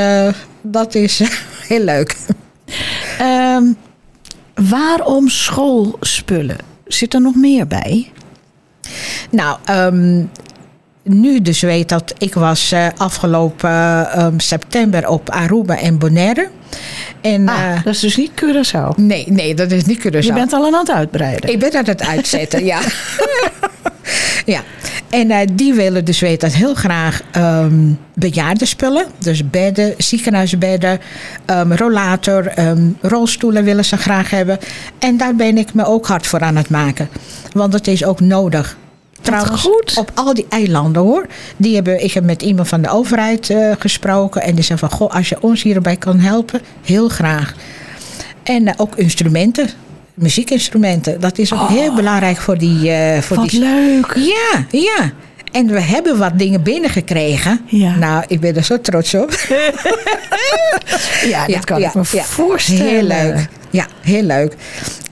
dat 0.62 0.94
is 0.94 1.20
heel 1.68 1.84
leuk. 1.84 2.16
Um, 3.20 3.76
waarom 4.54 5.28
schoolspullen? 5.28 6.74
Zit 6.86 7.14
er 7.14 7.20
nog 7.20 7.34
meer 7.34 7.66
bij? 7.66 8.10
Nou, 9.30 9.58
um, 9.70 10.30
nu 11.02 11.40
dus 11.42 11.60
weet 11.60 11.88
dat 11.88 12.14
ik 12.18 12.34
was 12.34 12.72
eh, 12.72 12.86
afgelopen 12.96 13.70
eh, 14.12 14.26
september 14.36 15.08
op 15.08 15.30
Aruba 15.30 15.78
en 15.78 15.98
Bonaire. 15.98 16.48
En, 17.20 17.48
Ah, 17.48 17.70
eh, 17.72 17.84
dat 17.84 17.94
is 17.94 18.00
dus 18.00 18.16
niet 18.16 18.30
Curaçao. 18.30 18.96
nee, 18.96 19.24
nee, 19.28 19.54
dat 19.54 19.70
is 19.70 19.84
niet 19.84 19.98
Curaçao. 19.98 20.24
Je 20.24 20.32
bent 20.32 20.52
al 20.52 20.66
aan 20.66 20.74
het 20.74 20.90
uitbreiden. 20.90 21.50
Ik 21.50 21.58
ben 21.58 21.74
aan 21.74 21.84
het 21.84 22.06
uitzetten, 22.06 22.64
ja. 22.64 22.80
ja. 24.54 24.60
En 25.16 25.30
eh, 25.30 25.46
die 25.52 25.74
willen 25.74 26.04
dus 26.04 26.20
weten 26.20 26.48
dat 26.48 26.58
heel 26.58 26.74
graag 26.74 27.22
ehm 27.30 27.92
bejaardenspullen. 28.14 29.06
Dus 29.18 29.50
bedden, 29.50 29.94
ziekenhuisbedden, 29.98 31.00
ehm, 31.44 31.72
rollator, 31.72 32.46
ehm, 32.46 32.88
rolstoelen 33.00 33.64
willen 33.64 33.84
ze 33.84 33.96
graag 33.96 34.30
hebben. 34.30 34.58
En 34.98 35.16
daar 35.16 35.34
ben 35.34 35.58
ik 35.58 35.74
me 35.74 35.84
ook 35.84 36.06
hard 36.06 36.26
voor 36.26 36.40
aan 36.40 36.56
het 36.56 36.70
maken. 36.70 37.08
Want 37.52 37.72
het 37.72 37.86
is 37.86 38.04
ook 38.04 38.20
nodig. 38.20 38.76
Trouwens, 39.20 39.60
goed. 39.60 39.98
op 39.98 40.10
al 40.14 40.34
die 40.34 40.46
eilanden 40.48 41.02
hoor. 41.02 41.26
Die 41.56 41.74
hebben, 41.74 42.04
ik 42.04 42.12
heb 42.12 42.24
met 42.24 42.42
iemand 42.42 42.68
van 42.68 42.82
de 42.82 42.90
overheid 42.90 43.50
eh, 43.50 43.72
gesproken. 43.78 44.42
En 44.42 44.54
die 44.54 44.64
zei 44.64 44.78
van, 44.78 44.90
goh, 44.90 45.14
als 45.14 45.28
je 45.28 45.42
ons 45.42 45.62
hierbij 45.62 45.96
kan 45.96 46.18
helpen, 46.18 46.60
heel 46.82 47.08
graag. 47.08 47.54
En 48.42 48.66
eh, 48.66 48.74
ook 48.76 48.96
instrumenten. 48.96 49.68
Muziekinstrumenten. 50.16 51.20
Dat 51.20 51.38
is 51.38 51.52
ook 51.52 51.68
heel 51.68 51.94
belangrijk 51.94 52.36
voor 52.36 52.58
die... 52.58 52.90
eh 52.90 53.20
voor 53.22 53.36
Oh. 53.36 53.42
Wat 53.42 53.50
die 53.50 53.60
leuk. 53.60 54.14
ja, 54.16 54.64
ja. 54.70 55.10
En 55.52 55.66
we 55.66 55.80
hebben 55.80 56.18
wat 56.18 56.38
dingen 56.38 56.62
binnengekregen. 56.62 57.60
Ja. 57.66 57.96
Nou, 57.96 58.24
ik 58.28 58.40
ben 58.40 58.56
er 58.56 58.64
zo 58.64 58.80
trots 58.80 59.14
op. 59.14 59.30
Ja, 61.28 61.46
dat 61.46 61.64
kan 61.64 61.82
ik 61.82 61.94
me 61.94 62.04
voorstellen. 62.04 62.86
Heel 62.86 63.02
leuk. 63.02 63.46
Ja, 63.70 63.86
heel 64.00 64.22
leuk. 64.22 64.54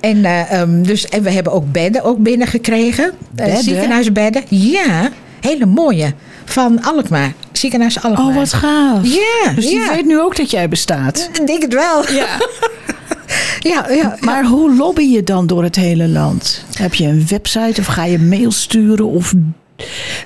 En, 0.01 0.25
eh, 0.25 0.53
ehm, 0.53 0.83
dus, 0.83 1.09
en 1.09 1.23
we 1.23 1.31
hebben 1.31 1.53
ook 1.53 1.73
bedden 1.73 2.03
ook 2.03 2.19
binnengekregen. 2.19 3.05
Eh, 3.05 3.11
Bedden? 3.31 3.63
ziekenhuisbedden. 3.63 4.43
Ja, 4.49 5.11
hele 5.41 5.67
mooie. 5.67 6.13
Van 6.45 6.83
Alkmaar. 6.83 7.33
Ziekenhuis 7.53 8.03
Alkmaar. 8.03 8.27
Oh, 8.27 8.35
wat 8.35 8.53
gaaf. 8.53 9.01
Ja, 9.03 9.53
Dus 9.55 9.67
die 9.67 9.79
ja. 9.79 9.89
weet 9.95 10.05
nu 10.07 10.21
ook 10.21 10.37
dat 10.37 10.51
jij 10.51 10.69
bestaat. 10.69 11.29
Ik 11.33 11.47
denk 11.47 11.63
het 11.63 11.75
wel. 11.75 12.11
Ja. 12.13 12.27
Ja, 13.61 13.91
ja. 13.91 14.17
Maar 14.21 14.45
hoe 14.45 14.77
lobby 14.77 15.03
je 15.03 15.23
dan 15.23 15.47
door 15.47 15.63
het 15.63 15.77
hele 15.77 16.09
land? 16.09 16.65
Heb 16.73 16.95
je 16.95 17.07
een 17.07 17.27
website 17.29 17.81
of 17.81 17.87
ga 17.87 18.05
je 18.05 18.19
mail 18.19 18.53
sturen? 18.53 19.07
Of 19.07 19.35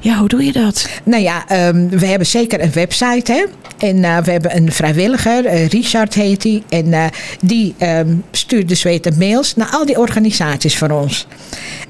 ja, 0.00 0.18
hoe 0.18 0.28
doe 0.28 0.44
je 0.44 0.52
dat? 0.52 0.88
Nou 1.04 1.22
ja, 1.22 1.48
ehm, 1.48 1.88
we 1.88 2.06
hebben 2.06 2.26
zeker 2.26 2.62
een 2.62 2.72
website. 2.72 3.32
Hè? 3.32 3.44
En 3.88 4.04
eh, 4.04 4.18
we 4.18 4.30
hebben 4.30 4.56
een 4.56 4.72
vrijwilliger, 4.72 5.46
eh, 5.46 5.68
Richard 5.68 6.14
heet 6.14 6.42
hij. 6.42 6.62
En 6.68 6.92
eh, 6.92 7.04
die 7.40 7.74
ehm, 7.78 8.14
stuurt 8.30 8.68
dus 8.68 8.82
weten 8.82 9.18
mails 9.18 9.56
naar 9.56 9.68
al 9.70 9.86
die 9.86 9.98
organisaties 9.98 10.78
van 10.78 10.90
ons. 10.90 11.26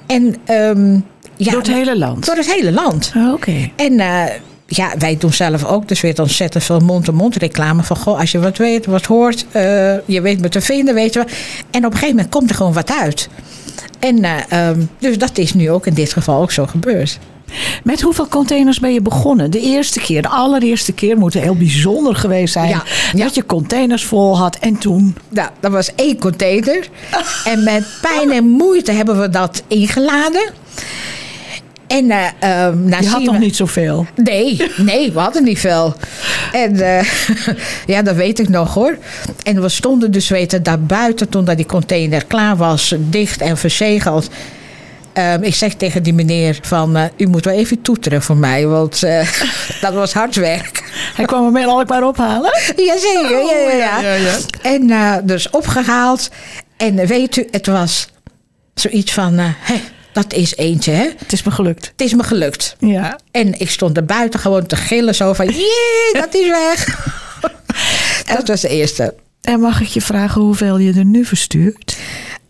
En 0.06 0.34
ehm, 0.44 0.94
ja, 1.36 1.50
door 1.50 1.60
het 1.60 1.72
hele 1.72 1.98
land? 1.98 2.26
door 2.26 2.36
het 2.36 2.52
hele 2.52 2.72
land. 2.72 3.12
Oh, 3.16 3.32
Oké. 3.32 3.70
En 3.76 4.00
ja, 4.70 4.92
wij 4.98 5.16
doen 5.16 5.32
zelf 5.32 5.64
ook 5.64 5.88
dus 5.88 6.00
weer 6.00 6.20
ontzettend 6.20 6.64
veel 6.64 6.80
mond-to-mond 6.80 7.36
reclame. 7.36 7.82
Van 7.82 7.96
goh, 7.96 8.18
als 8.18 8.32
je 8.32 8.38
wat 8.38 8.56
weet, 8.56 8.86
wat 8.86 9.04
hoort, 9.04 9.46
eh, 9.50 9.62
je 10.04 10.20
weet 10.20 10.40
me 10.40 10.48
te 10.48 10.60
vinden, 10.60 10.94
weet 10.94 11.14
je. 11.14 11.20
En 11.70 11.84
op 11.84 11.92
een 11.92 11.92
gegeven 11.92 12.14
moment 12.14 12.28
komt 12.28 12.50
er 12.50 12.56
gewoon 12.56 12.72
wat 12.72 12.90
uit. 12.90 13.28
En 13.98 14.24
eh, 14.24 14.68
ehm, 14.68 14.80
dus 14.98 15.18
dat 15.18 15.38
is 15.38 15.54
nu 15.54 15.70
ook 15.70 15.86
in 15.86 15.94
dit 15.94 16.12
geval 16.12 16.40
ook 16.42 16.52
zo 16.52 16.66
gebeurd. 16.66 17.18
Met 17.84 18.00
hoeveel 18.00 18.28
containers 18.28 18.80
ben 18.80 18.92
je 18.92 19.00
begonnen? 19.00 19.50
De 19.50 19.60
eerste 19.60 20.00
keer, 20.00 20.22
de 20.22 20.28
allereerste 20.28 20.92
keer 20.92 21.18
moet 21.18 21.34
heel 21.34 21.56
bijzonder 21.56 22.16
geweest 22.16 22.52
zijn. 22.52 22.68
Ja, 22.68 22.82
ja. 23.12 23.24
Dat 23.24 23.34
je 23.34 23.46
containers 23.46 24.04
vol 24.04 24.38
had 24.38 24.56
en 24.56 24.78
toen. 24.78 25.16
Nou, 25.28 25.48
dat 25.60 25.72
was 25.72 25.94
één 25.94 26.18
container. 26.18 26.88
En 27.44 27.64
met 27.64 27.86
pijn 28.00 28.32
en 28.32 28.48
moeite 28.48 28.92
hebben 28.92 29.20
we 29.20 29.28
dat 29.28 29.62
ingeladen. 29.66 30.52
En 31.88 32.10
ehm 32.10 32.84
nou 32.84 33.02
Je 33.02 33.08
had 33.08 33.22
nog 33.22 33.38
niet 33.38 33.56
zoveel. 33.56 34.06
Nee, 34.14 34.62
nee, 34.76 35.12
we 35.12 35.18
hadden 35.18 35.44
niet 35.44 35.58
veel. 35.58 35.94
En 36.52 36.80
eh, 36.80 37.04
ja, 37.94 38.02
dat 38.02 38.14
weet 38.14 38.38
ik 38.38 38.48
nog 38.48 38.74
hoor. 38.74 38.98
En 39.42 39.62
we 39.62 39.68
stonden 39.68 40.10
dus 40.10 40.28
weten 40.28 40.62
daar 40.62 40.80
buiten 40.80 41.28
toen 41.28 41.44
dat 41.44 41.56
die 41.56 41.66
container 41.66 42.24
klaar 42.24 42.56
was, 42.56 42.94
dicht 42.98 43.40
en 43.40 43.56
verzegeld. 43.56 44.28
Ehm, 45.12 45.42
ik 45.42 45.54
zeg 45.54 45.74
tegen 45.74 46.02
die 46.02 46.14
meneer 46.14 46.58
van, 46.62 46.96
eh, 46.96 47.04
u 47.16 47.26
moet 47.26 47.44
wel 47.44 47.54
even 47.54 47.82
toeteren 47.82 48.22
voor 48.22 48.36
mij, 48.36 48.66
want 48.66 49.00
dat 49.80 49.92
was 49.92 50.12
hard 50.12 50.34
werk. 50.34 50.84
Hij 51.14 51.24
kwam 51.24 51.44
hem 51.44 51.56
in 51.56 51.68
Alkmaar 51.68 52.02
ophalen. 52.02 52.50
Jazeker, 52.86 53.30
ja, 53.30 53.56
ja, 53.56 53.72
ja. 53.72 54.00
ja, 54.00 54.14
ja. 54.14 54.36
En 54.62 54.90
eh, 54.90 55.14
dus 55.22 55.50
opgehaald. 55.50 56.30
En 56.76 57.06
weet 57.06 57.36
u, 57.36 57.48
het 57.50 57.66
was 57.66 58.08
zoiets 58.74 59.12
van, 59.12 59.38
hè, 59.38 59.52
dat 60.12 60.32
is 60.32 60.56
eentje, 60.56 60.92
hè. 60.92 61.08
Het 61.18 61.32
is 61.32 61.42
me 61.42 61.50
gelukt. 61.50 61.86
Het 61.86 62.00
is 62.00 62.14
me 62.14 62.22
gelukt. 62.22 62.76
Ja. 62.78 63.18
En 63.30 63.60
ik 63.60 63.70
stond 63.70 63.96
er 63.96 64.04
buiten 64.04 64.40
gewoon 64.40 64.66
te 64.66 64.76
gillen 64.76 65.14
zo 65.14 65.32
van, 65.32 65.46
jee, 65.46 66.10
dat 66.20 66.34
is 66.34 66.48
weg. 66.48 67.06
dat 68.26 68.48
was 68.48 68.60
de 68.60 68.68
eerste. 68.68 69.14
En 69.40 69.60
mag 69.60 69.80
ik 69.80 69.86
je 69.86 70.00
vragen 70.00 70.40
hoeveel 70.40 70.78
je 70.78 70.92
er 70.92 71.04
nu 71.04 71.24
verstuurt? 71.24 71.96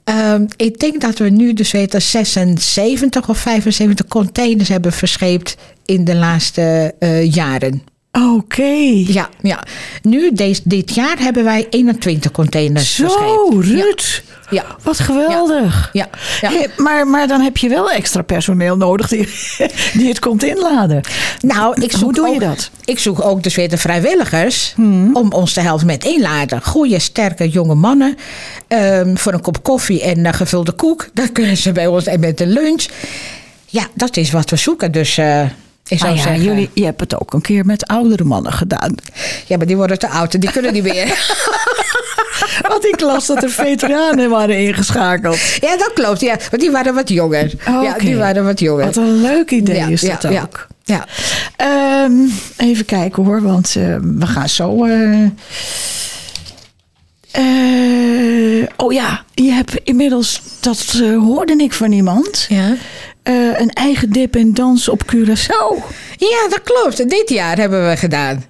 Ehm, 0.05 0.47
ik 0.57 0.79
denk 0.79 1.01
dat 1.01 1.19
we 1.19 1.29
nu 1.29 1.53
dus 1.53 1.71
weten 1.71 2.03
76 2.03 3.29
of 3.29 3.39
75 3.39 4.07
containers 4.07 4.69
hebben 4.69 4.93
verscheept 4.93 5.57
in 5.85 6.05
de 6.05 6.15
laatste 6.15 6.95
eh, 6.99 7.33
jaren. 7.33 7.83
Oké. 8.23 9.03
Ja, 9.07 9.29
ja. 9.43 9.63
Nu, 10.03 10.33
deze, 10.33 10.61
dit 10.65 10.95
jaar, 10.95 11.19
hebben 11.19 11.45
wij 11.45 11.67
21 11.71 12.31
containers 12.31 12.95
Zo, 12.95 13.09
verscheept. 13.09 13.67
Ja. 13.67 13.83
Ruud. 13.83 14.23
Ja. 14.51 14.65
Wat 14.83 14.99
geweldig. 14.99 15.91
Ja, 15.93 16.09
ja. 16.41 16.51
Maar, 16.77 17.07
maar 17.07 17.29
dan 17.29 17.41
heb 17.41 17.57
je 17.57 17.69
wel 17.69 17.91
extra 17.91 18.23
personeel 18.23 18.77
nodig 18.77 19.09
die, 19.09 19.29
die 19.99 20.09
het 20.09 20.19
komt 20.19 20.43
inladen. 20.45 21.01
Nou, 21.41 21.83
ik 21.83 21.91
zoek 21.93 22.03
Hoe 22.03 22.13
doe 22.13 22.29
je 22.29 22.39
dat? 22.39 22.71
Ik 22.85 22.99
zoek 22.99 23.25
ook 23.25 23.43
dus 23.43 23.55
weer 23.55 23.69
de 23.69 23.79
vrijwilligers 23.79 24.75
om 25.13 25.33
ons 25.33 25.53
te 25.53 25.61
helpen 25.61 25.87
met 25.87 26.05
inladen. 26.05 26.63
Goede, 26.63 26.99
sterke 26.99 27.49
jonge 27.49 27.75
mannen. 27.75 28.17
ehm, 28.69 29.17
voor 29.17 29.33
een 29.33 29.41
kop 29.41 29.63
koffie 29.63 30.03
en 30.03 30.27
een 30.27 30.35
gevulde 30.35 30.73
koek. 30.73 31.09
Dan 31.15 31.33
kunnen 31.33 31.57
ze 31.57 31.73
bij 31.73 31.87
ons 31.87 32.07
en 32.07 32.21
met 32.21 32.39
de 32.39 32.47
lunch. 32.47 32.87
Ja, 33.67 33.87
dat 33.95 34.17
is 34.17 34.31
wat 34.31 34.51
we 34.51 34.57
zoeken. 34.57 34.93
Dus 34.93 35.19
eh, 35.19 35.43
ik 35.89 35.99
zou 35.99 36.11
Maar 36.11 36.19
ja, 36.21 36.27
zeggen. 36.27 36.43
jullie, 36.45 36.71
je 36.75 36.85
hebt 36.85 37.01
het 37.01 37.21
ook 37.21 37.33
een 37.33 37.41
keer 37.41 37.65
met 37.67 37.87
oudere 37.87 38.25
mannen 38.25 38.53
gedaan. 38.53 38.95
Ja, 39.47 39.57
maar 39.57 39.67
die 39.67 39.77
worden 39.77 39.99
te 39.99 40.09
oud 40.09 40.35
en 40.35 40.41
die 40.41 40.51
kunnen 40.53 40.73
niet 40.73 40.83
meer. 40.83 41.07
Want 42.69 42.85
ik 42.85 43.01
las 43.01 43.27
dat 43.27 43.43
er 43.43 43.51
veteranen 43.51 44.31
waren 44.31 44.59
ingeschakeld. 44.59 45.39
ja, 45.61 45.77
dat 45.77 45.91
klopt. 45.95 46.21
Ja, 46.21 46.37
want 46.51 46.63
die 46.63 46.71
waren 46.71 46.95
wat 46.95 47.09
jonger. 47.09 47.53
Ja, 47.65 47.95
die 47.99 48.17
waren 48.17 48.45
wat 48.45 48.61
jonger. 48.61 48.85
Wat 48.85 48.97
een 48.97 49.21
leuk 49.21 49.51
idee 49.51 49.77
ja, 49.77 49.87
is 49.87 50.01
dat 50.01 50.23
ja, 50.23 50.43
ook. 50.43 50.67
Ja. 50.85 51.05
Ehm, 51.57 52.13
even 52.57 52.85
kijken 52.85 53.25
hoor, 53.25 53.43
want 53.43 53.75
eh, 53.77 53.97
we 54.01 54.27
gaan 54.27 54.49
zo. 54.49 54.85
eh, 54.85 55.25
eh, 57.33 58.67
oh 58.77 58.93
ja, 58.93 59.25
je 59.35 59.51
hebt 59.53 59.75
inmiddels, 59.85 60.41
dat 60.61 61.01
eh, 61.03 61.17
hoorde 61.19 61.57
ik 61.57 61.73
van 61.73 61.93
iemand, 61.93 62.47
Ja. 62.49 62.75
Eh, 63.29 63.61
een 63.61 63.71
eigen 63.71 64.11
dip 64.13 64.37
en 64.37 64.55
dans 64.55 64.89
op 64.89 65.03
Curaçao. 65.15 65.83
ja, 66.17 66.49
dat 66.49 66.63
klopt. 66.63 67.09
Dit 67.09 67.29
jaar 67.29 67.57
hebben 67.57 67.89
we 67.89 67.97
gedaan. 67.97 68.45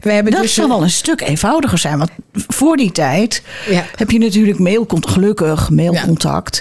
We 0.00 0.12
hebben 0.12 0.32
Dat 0.32 0.42
dus 0.42 0.54
zal 0.54 0.68
wel 0.68 0.82
een 0.82 0.90
stuk 0.90 1.20
eenvoudiger 1.20 1.78
zijn. 1.78 1.98
Want 1.98 2.10
voor 2.32 2.76
die 2.76 2.92
tijd 2.92 3.42
Ja. 3.68 3.84
heb 3.96 4.10
je 4.10 4.18
natuurlijk 4.18 4.58
mailcontact, 4.58 5.12
gelukkig 5.14 5.70
mailcontact. 5.70 6.60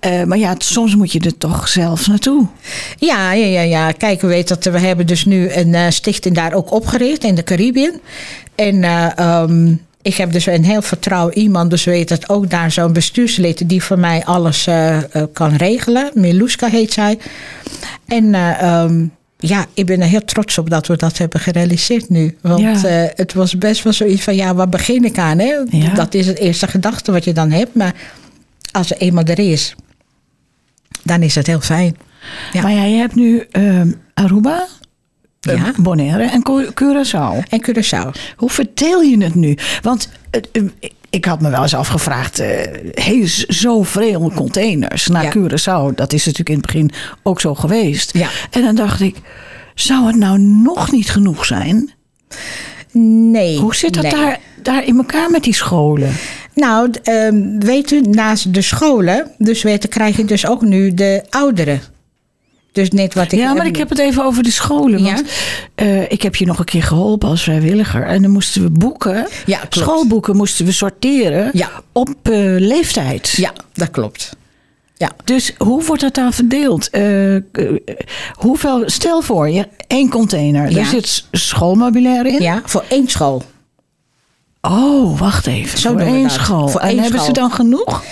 Eh, 0.00 0.22
maar 0.22 0.38
ja, 0.38 0.54
soms 0.58 0.94
moet 0.96 1.12
je 1.12 1.20
er 1.20 1.38
toch 1.38 1.68
zelf 1.68 2.06
naartoe. 2.06 2.46
Ja, 2.98 3.32
ja, 3.32 3.46
ja, 3.46 3.60
ja. 3.60 3.92
Kijk, 3.92 4.20
we 4.20 4.26
weten 4.26 4.58
dat 4.60 4.72
we 4.72 4.78
hebben 4.78 5.06
dus 5.06 5.24
nu 5.24 5.52
een 5.52 5.74
eh, 5.74 5.90
stichting 5.90 6.34
daar 6.34 6.52
ook 6.52 6.72
opgericht 6.72 7.24
in 7.24 7.34
de 7.34 7.42
Caribbean. 7.44 8.00
En 8.54 8.84
eh, 8.84 9.18
ehm, 9.18 9.74
ik 10.04 10.14
heb 10.14 10.32
dus 10.32 10.46
een 10.46 10.64
heel 10.64 10.82
vertrouwd 10.82 11.34
iemand, 11.34 11.70
dus 11.70 11.84
weet 11.84 12.08
dat 12.08 12.28
ook 12.28 12.50
daar 12.50 12.70
zo'n 12.72 12.92
bestuurslid 12.92 13.68
die 13.68 13.82
voor 13.82 13.98
mij 13.98 14.24
alles 14.24 14.66
eh, 14.66 14.96
eh, 14.96 15.22
kan 15.32 15.56
regelen. 15.56 16.10
Miluska 16.14 16.68
heet 16.68 16.92
zij. 16.92 17.18
En 18.06 18.34
eh, 18.34 18.62
ehm, 18.62 19.06
ja, 19.38 19.66
ik 19.74 19.86
ben 19.86 20.00
er 20.00 20.06
heel 20.06 20.24
trots 20.24 20.58
op 20.58 20.70
dat 20.70 20.86
we 20.86 20.96
dat 20.96 21.18
hebben 21.18 21.40
gerealiseerd 21.40 22.08
nu. 22.08 22.36
Want 22.40 22.80
Ja. 22.80 23.10
het 23.14 23.32
was 23.32 23.58
best 23.58 23.82
wel 23.82 23.92
zoiets 23.92 24.22
van, 24.22 24.34
ja, 24.36 24.54
waar 24.54 24.68
begin 24.68 25.04
ik 25.04 25.18
aan? 25.18 25.38
Hè? 25.38 25.54
Ja. 25.70 25.94
Dat 25.94 26.14
is 26.14 26.26
het 26.26 26.38
eerste 26.38 26.66
gedachte 26.66 27.12
wat 27.12 27.24
je 27.24 27.32
dan 27.32 27.50
hebt. 27.50 27.74
Maar 27.74 27.94
als 28.72 28.90
er 28.90 28.96
eenmaal 28.96 29.24
er 29.24 29.38
is, 29.38 29.74
dan 31.02 31.22
is 31.22 31.34
het 31.34 31.46
heel 31.46 31.60
fijn. 31.60 31.96
Ja. 32.52 32.62
Maar 32.62 32.72
ja, 32.72 32.84
je 32.84 32.96
hebt 32.96 33.14
nu 33.14 33.46
ehm, 33.50 33.92
Aruba, 34.14 34.66
Ja. 35.44 35.72
Bonaire 35.76 36.22
en 36.22 36.42
Cu- 36.42 36.70
Curaçao. 36.74 37.48
En 37.48 37.64
Curaçao. 37.70 38.10
Hoe 38.36 38.50
vertel 38.50 39.00
je 39.02 39.24
het 39.24 39.34
nu? 39.34 39.56
Want 39.82 40.08
eh, 40.30 40.40
eh, 40.52 40.62
ik 41.10 41.24
had 41.24 41.40
me 41.40 41.50
wel 41.50 41.62
eens 41.62 41.74
afgevraagd, 41.74 42.38
eh 42.38 42.48
hey, 42.94 43.26
z- 43.28 43.44
zoveel 43.44 44.32
containers 44.34 45.06
naar 45.06 45.24
Ja. 45.24 45.30
Curaçao. 45.30 45.94
Dat 45.94 46.12
is 46.12 46.24
natuurlijk 46.24 46.48
in 46.48 46.56
het 46.56 46.66
begin 46.66 46.90
ook 47.22 47.40
zo 47.40 47.54
geweest. 47.54 48.12
Ja. 48.16 48.28
En 48.50 48.62
dan 48.62 48.74
dacht 48.74 49.00
ik, 49.00 49.16
zou 49.74 50.06
het 50.06 50.16
nou 50.16 50.38
nog 50.38 50.92
niet 50.92 51.10
genoeg 51.10 51.44
zijn? 51.44 51.90
Nee. 53.30 53.58
Hoe 53.58 53.74
zit 53.74 53.94
dat 53.94 54.02
nee. 54.02 54.12
daar, 54.12 54.38
daar 54.62 54.84
in 54.84 54.96
elkaar 54.96 55.30
met 55.30 55.42
die 55.42 55.54
scholen? 55.54 56.12
Nou, 56.54 56.90
ehm, 57.02 57.58
weet 57.58 57.90
u, 57.90 58.00
naast 58.00 58.54
de 58.54 58.62
scholen, 58.62 59.30
dus 59.38 59.62
weten, 59.62 59.88
krijg 59.88 60.16
je 60.16 60.24
dus 60.24 60.46
ook 60.46 60.62
nu 60.62 60.94
de 60.94 61.22
ouderen. 61.30 61.80
Dus 62.74 62.90
net 62.90 63.14
wat 63.14 63.32
ik... 63.32 63.38
Ja, 63.38 63.54
maar 63.54 63.66
ik 63.66 63.76
heb 63.76 63.88
het 63.88 63.98
even 63.98 64.24
over 64.24 64.42
de 64.42 64.50
scholen. 64.50 65.02
Want 65.04 65.22
eh, 65.74 66.10
ik 66.10 66.22
heb 66.22 66.36
je 66.36 66.46
nog 66.46 66.58
een 66.58 66.64
keer 66.64 66.82
geholpen 66.82 67.28
als 67.28 67.42
vrijwilliger. 67.42 68.06
En 68.06 68.22
dan 68.22 68.30
moesten 68.30 68.62
we 68.62 68.70
boeken, 68.70 69.26
Ja, 69.46 69.60
schoolboeken 69.68 70.36
moesten 70.36 70.64
we 70.64 70.72
sorteren 70.72 71.50
Ja. 71.52 71.70
op 71.92 72.08
eh, 72.22 72.32
leeftijd. 72.58 73.30
Ja, 73.30 73.52
dat 73.72 73.90
klopt. 73.90 74.36
Ja. 74.96 75.10
Dus 75.24 75.52
hoe 75.58 75.84
wordt 75.84 76.02
dat 76.02 76.14
dan 76.14 76.32
verdeeld? 76.32 76.90
Eh, 76.90 77.36
hoeveel, 78.32 78.82
stel 78.86 79.22
voor, 79.22 79.48
je 79.50 79.68
één 79.86 80.08
container. 80.10 80.70
Ja. 80.70 80.78
Er 80.78 80.84
zit 80.86 81.08
s- 81.08 81.28
schoolmeubilair 81.32 82.26
in. 82.26 82.42
ja, 82.42 82.62
voor 82.64 82.84
één 82.88 83.08
school. 83.08 83.42
Oh, 84.60 85.18
wacht 85.18 85.46
even. 85.46 85.78
Zo 85.78 85.90
voor 85.90 86.00
één 86.00 86.30
school. 86.30 86.68
Voor 86.68 86.80
en 86.80 86.88
één 86.88 86.98
hebben 87.00 87.20
school. 87.20 87.34
ze 87.34 87.40
dan 87.40 87.50
genoeg? 87.52 88.02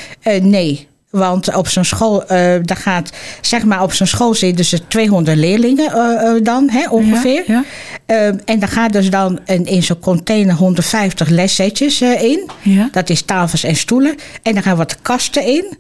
Nee, 0.42 0.88
want 1.12 1.54
op 1.54 1.68
zo'n 1.68 1.84
school, 1.84 2.26
eh 2.26 2.54
daar 2.62 2.76
gaat, 2.76 3.10
zeg 3.40 3.64
maar, 3.64 3.82
op 3.82 3.92
zo'n 3.92 4.06
school 4.06 4.34
zitten 4.34 4.70
dus 4.70 4.80
200 4.88 5.38
leerlingen 5.38 5.92
eh, 5.92 6.28
eh, 6.28 6.44
dan, 6.44 6.70
hè, 6.70 6.88
ongeveer. 6.90 7.44
Ja, 7.46 7.64
Ehm, 8.06 8.38
en 8.44 8.58
daar 8.58 8.68
gaat 8.68 8.92
dus 8.92 9.10
dan 9.10 9.38
een, 9.46 9.66
in 9.66 9.82
zo'n 9.82 9.98
container 9.98 10.54
150 10.54 11.28
lessetjes 11.28 12.00
in. 12.00 12.50
Ja. 12.62 12.88
Dat 12.92 13.10
is 13.10 13.22
tafels 13.22 13.64
en 13.64 13.76
stoelen. 13.76 14.14
En 14.42 14.54
daar 14.54 14.62
gaan 14.62 14.76
wat 14.76 15.02
kasten 15.02 15.46
in. 15.46 15.78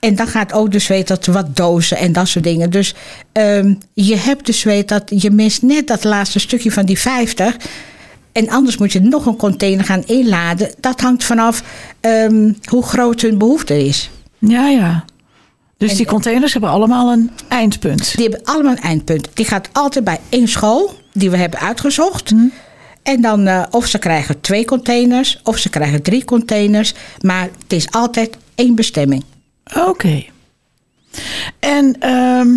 En 0.00 0.14
dan 0.14 0.26
gaat 0.26 0.52
ook 0.52 0.72
dus 0.72 0.86
weet 0.86 1.08
dat 1.08 1.26
wat 1.26 1.56
dozen 1.56 1.96
en 1.96 2.12
dat 2.12 2.28
soort 2.28 2.44
dingen. 2.44 2.70
Dus 2.70 2.94
ehm, 3.32 3.74
je 3.92 4.16
hebt 4.16 4.46
dus 4.46 4.62
weet 4.62 4.88
dat 4.88 5.12
je 5.14 5.30
mist 5.30 5.62
net 5.62 5.86
dat 5.86 6.04
laatste 6.04 6.38
stukje 6.38 6.72
van 6.72 6.86
die 6.86 7.00
50. 7.00 7.56
En 8.32 8.48
anders 8.48 8.76
moet 8.76 8.92
je 8.92 9.00
nog 9.00 9.26
een 9.26 9.36
container 9.36 9.84
gaan 9.84 10.02
inladen. 10.06 10.70
Dat 10.80 11.00
hangt 11.00 11.24
vanaf 11.24 11.62
ehm, 12.00 12.52
hoe 12.64 12.82
groot 12.82 13.20
hun 13.20 13.38
behoefte 13.38 13.84
is. 13.84 14.10
Ja. 14.40 14.68
ja. 14.68 15.04
Dus 15.76 15.90
En- 15.90 15.96
die 15.96 16.06
containers 16.06 16.52
hebben 16.52 16.70
allemaal 16.70 17.12
een 17.12 17.30
eindpunt. 17.48 18.16
Die 18.16 18.28
hebben 18.28 18.44
allemaal 18.54 18.72
een 18.72 18.82
eindpunt. 18.82 19.28
Die 19.34 19.44
gaat 19.44 19.68
altijd 19.72 20.04
bij 20.04 20.20
één 20.28 20.48
school 20.48 20.94
die 21.12 21.30
we 21.30 21.36
hebben 21.36 21.60
uitgezocht. 21.60 22.30
Hm. 22.30 22.46
En 23.02 23.20
dan 23.20 23.46
eh, 23.46 23.62
of 23.70 23.86
ze 23.86 23.98
krijgen 23.98 24.40
twee 24.40 24.64
containers 24.64 25.40
of 25.42 25.58
ze 25.58 25.68
krijgen 25.68 26.02
drie 26.02 26.24
containers. 26.24 26.94
Maar 27.20 27.42
het 27.42 27.72
is 27.72 27.90
altijd 27.90 28.36
één 28.54 28.74
bestemming. 28.74 29.24
Oké. 29.86 30.24
En 31.58 31.96
ehm, 32.00 32.48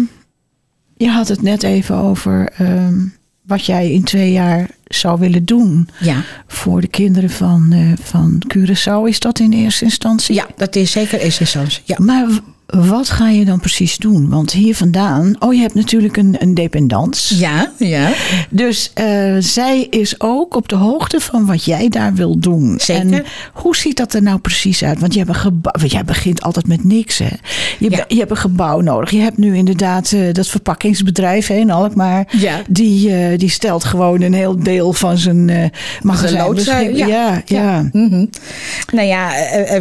je 0.98 1.10
had 1.10 1.28
het 1.28 1.42
net 1.42 1.64
even 1.64 1.96
over 1.96 2.52
ehm, 2.58 3.00
wat 3.42 3.66
jij 3.66 3.92
in 3.92 4.04
twee 4.04 4.32
jaar 4.32 4.70
zou 4.96 5.20
willen 5.20 5.46
doen 5.46 5.88
Ja. 6.00 6.24
voor 6.48 6.82
de 6.82 6.88
kinderen 6.88 7.30
van, 7.30 7.68
eh, 7.72 7.80
van 8.04 8.42
Curaçao. 8.58 9.08
Is 9.08 9.20
dat 9.20 9.40
in 9.40 9.52
eerste 9.54 9.84
instantie? 9.86 10.36
ja, 10.36 10.48
dat 10.58 10.76
is 10.76 10.92
zeker 10.92 11.20
essentieel. 11.20 11.66
Ja. 11.84 11.96
Maar 12.00 12.28
wat 12.68 13.10
ga 13.10 13.30
je 13.30 13.46
dan 13.46 13.60
precies 13.60 13.98
doen? 13.98 14.30
Want 14.30 14.52
hier 14.52 14.76
vandaan, 14.76 15.36
oh 15.40 15.54
je 15.54 15.60
hebt 15.62 15.74
natuurlijk 15.74 16.18
een, 16.18 16.36
een 16.40 16.54
dependance. 16.54 17.38
Ja, 17.38 17.72
ja. 17.78 18.12
Dus 18.50 18.92
eh, 18.94 19.36
zij 19.40 19.88
is 19.90 20.16
ook 20.22 20.56
op 20.56 20.70
de 20.70 20.76
hoogte 20.76 21.20
van 21.20 21.46
wat 21.46 21.64
jij 21.66 21.90
daar 21.90 22.14
wil 22.14 22.40
doen. 22.40 22.76
Zeker. 22.80 23.02
En 23.14 23.24
hoe 23.54 23.76
ziet 23.76 23.98
dat 23.98 24.14
er 24.14 24.22
nou 24.22 24.40
precies 24.40 24.84
uit? 24.84 25.00
Want 25.00 25.14
je 25.14 25.20
hebt 25.20 25.32
een 25.32 25.40
gebouw, 25.42 25.72
want 25.80 25.92
jij 25.92 26.04
begint 26.04 26.42
altijd 26.42 26.68
met 26.68 26.84
niks. 26.84 27.18
Hè? 27.18 27.28
Je, 27.80 27.90
Ja. 27.90 28.06
je 28.08 28.18
hebt 28.18 28.32
een 28.32 28.38
gebouw 28.38 28.80
nodig. 28.82 29.10
Je 29.12 29.20
hebt 29.20 29.38
nu 29.38 29.56
inderdaad 29.56 30.12
eh, 30.12 30.20
dat 30.34 30.48
verpakkingsbedrijf 30.48 31.48
hè, 31.48 31.56
in 31.56 31.72
Alkmaar. 31.72 32.28
Ja. 32.38 32.62
Die, 32.70 33.16
eh, 33.16 33.38
die 33.38 33.50
stelt 33.50 33.84
gewoon 33.84 34.22
een 34.22 34.34
heel 34.34 34.64
deel 34.64 34.94
van 34.94 35.18
zijn 35.18 35.50
eh 35.50 35.66
magazijn. 36.02 36.42
eh, 36.46 36.50
beschikbaar. 36.54 37.08
ja, 37.08 37.42
ja. 37.46 37.90
Mhm. 37.92 38.26
Nou 38.92 39.08
ja, 39.08 39.30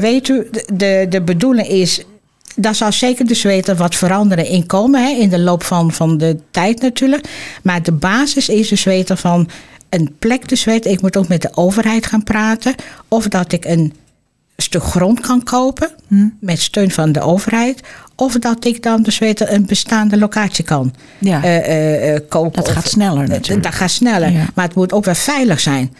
weet 0.00 0.28
u, 0.28 0.46
de, 0.74 1.06
de 1.08 1.22
bedoeling 1.22 1.68
is. 1.68 2.04
Daar 2.56 2.74
zal 2.74 2.92
zeker 2.92 3.26
dus 3.26 3.42
weten 3.42 3.76
wat 3.76 3.94
veranderen 3.94 4.46
in 4.46 4.66
komen. 4.66 5.02
Hè, 5.04 5.10
in 5.10 5.28
de 5.28 5.38
loop 5.38 5.62
van, 5.64 5.92
van 5.92 6.18
de 6.18 6.38
tijd 6.50 6.80
natuurlijk. 6.80 7.28
Maar 7.62 7.82
de 7.82 7.92
basis 7.92 8.48
is 8.48 8.68
dus 8.68 8.84
weten 8.84 9.18
van 9.18 9.48
een 9.88 10.14
plek 10.18 10.48
dus 10.48 10.64
weten. 10.64 10.90
Ik 10.90 11.02
moet 11.02 11.16
ook 11.16 11.28
met 11.28 11.42
de 11.42 11.50
overheid 11.56 12.06
gaan 12.06 12.24
praten. 12.24 12.74
Of 13.08 13.28
dat 13.28 13.52
ik 13.52 13.64
een 13.64 13.92
stuk 14.56 14.82
grond 14.82 15.20
kan 15.20 15.42
kopen. 15.42 15.90
Met 16.40 16.60
steun 16.60 16.90
van 16.90 17.12
de 17.12 17.20
overheid. 17.20 17.80
Of 18.16 18.32
dat 18.38 18.64
ik 18.64 18.82
dan 18.82 19.02
dus 19.02 19.18
weten 19.18 19.54
een 19.54 19.66
bestaande 19.66 20.18
locatie 20.18 20.64
kan 20.64 20.94
Ja. 21.18 21.42
eh, 21.42 21.56
eh, 21.56 22.14
eh, 22.14 22.22
kopen. 22.28 22.64
Dat 22.64 22.68
gaat 22.72 22.88
sneller 22.88 23.28
natuurlijk. 23.28 23.62
Dat 23.62 23.74
gaat 23.74 23.90
sneller. 23.90 24.30
Ja. 24.32 24.44
Maar 24.54 24.64
het 24.66 24.74
moet 24.74 24.92
ook 24.92 25.04
wel 25.04 25.14
veilig 25.14 25.60
zijn. 25.60 25.94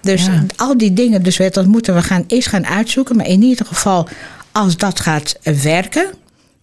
Dus 0.00 0.24
Ja. 0.26 0.44
al 0.56 0.76
die 0.78 0.92
dingen, 0.92 1.22
dus 1.22 1.36
weet, 1.36 1.54
dat 1.54 1.66
moeten 1.66 1.94
we 1.94 2.02
gaan, 2.02 2.24
eerst 2.26 2.48
gaan 2.48 2.66
uitzoeken. 2.66 3.16
Maar 3.16 3.26
in 3.26 3.42
ieder 3.42 3.66
geval, 3.66 4.08
als 4.54 4.76
dat 4.76 5.00
gaat 5.00 5.38
werken, 5.62 6.10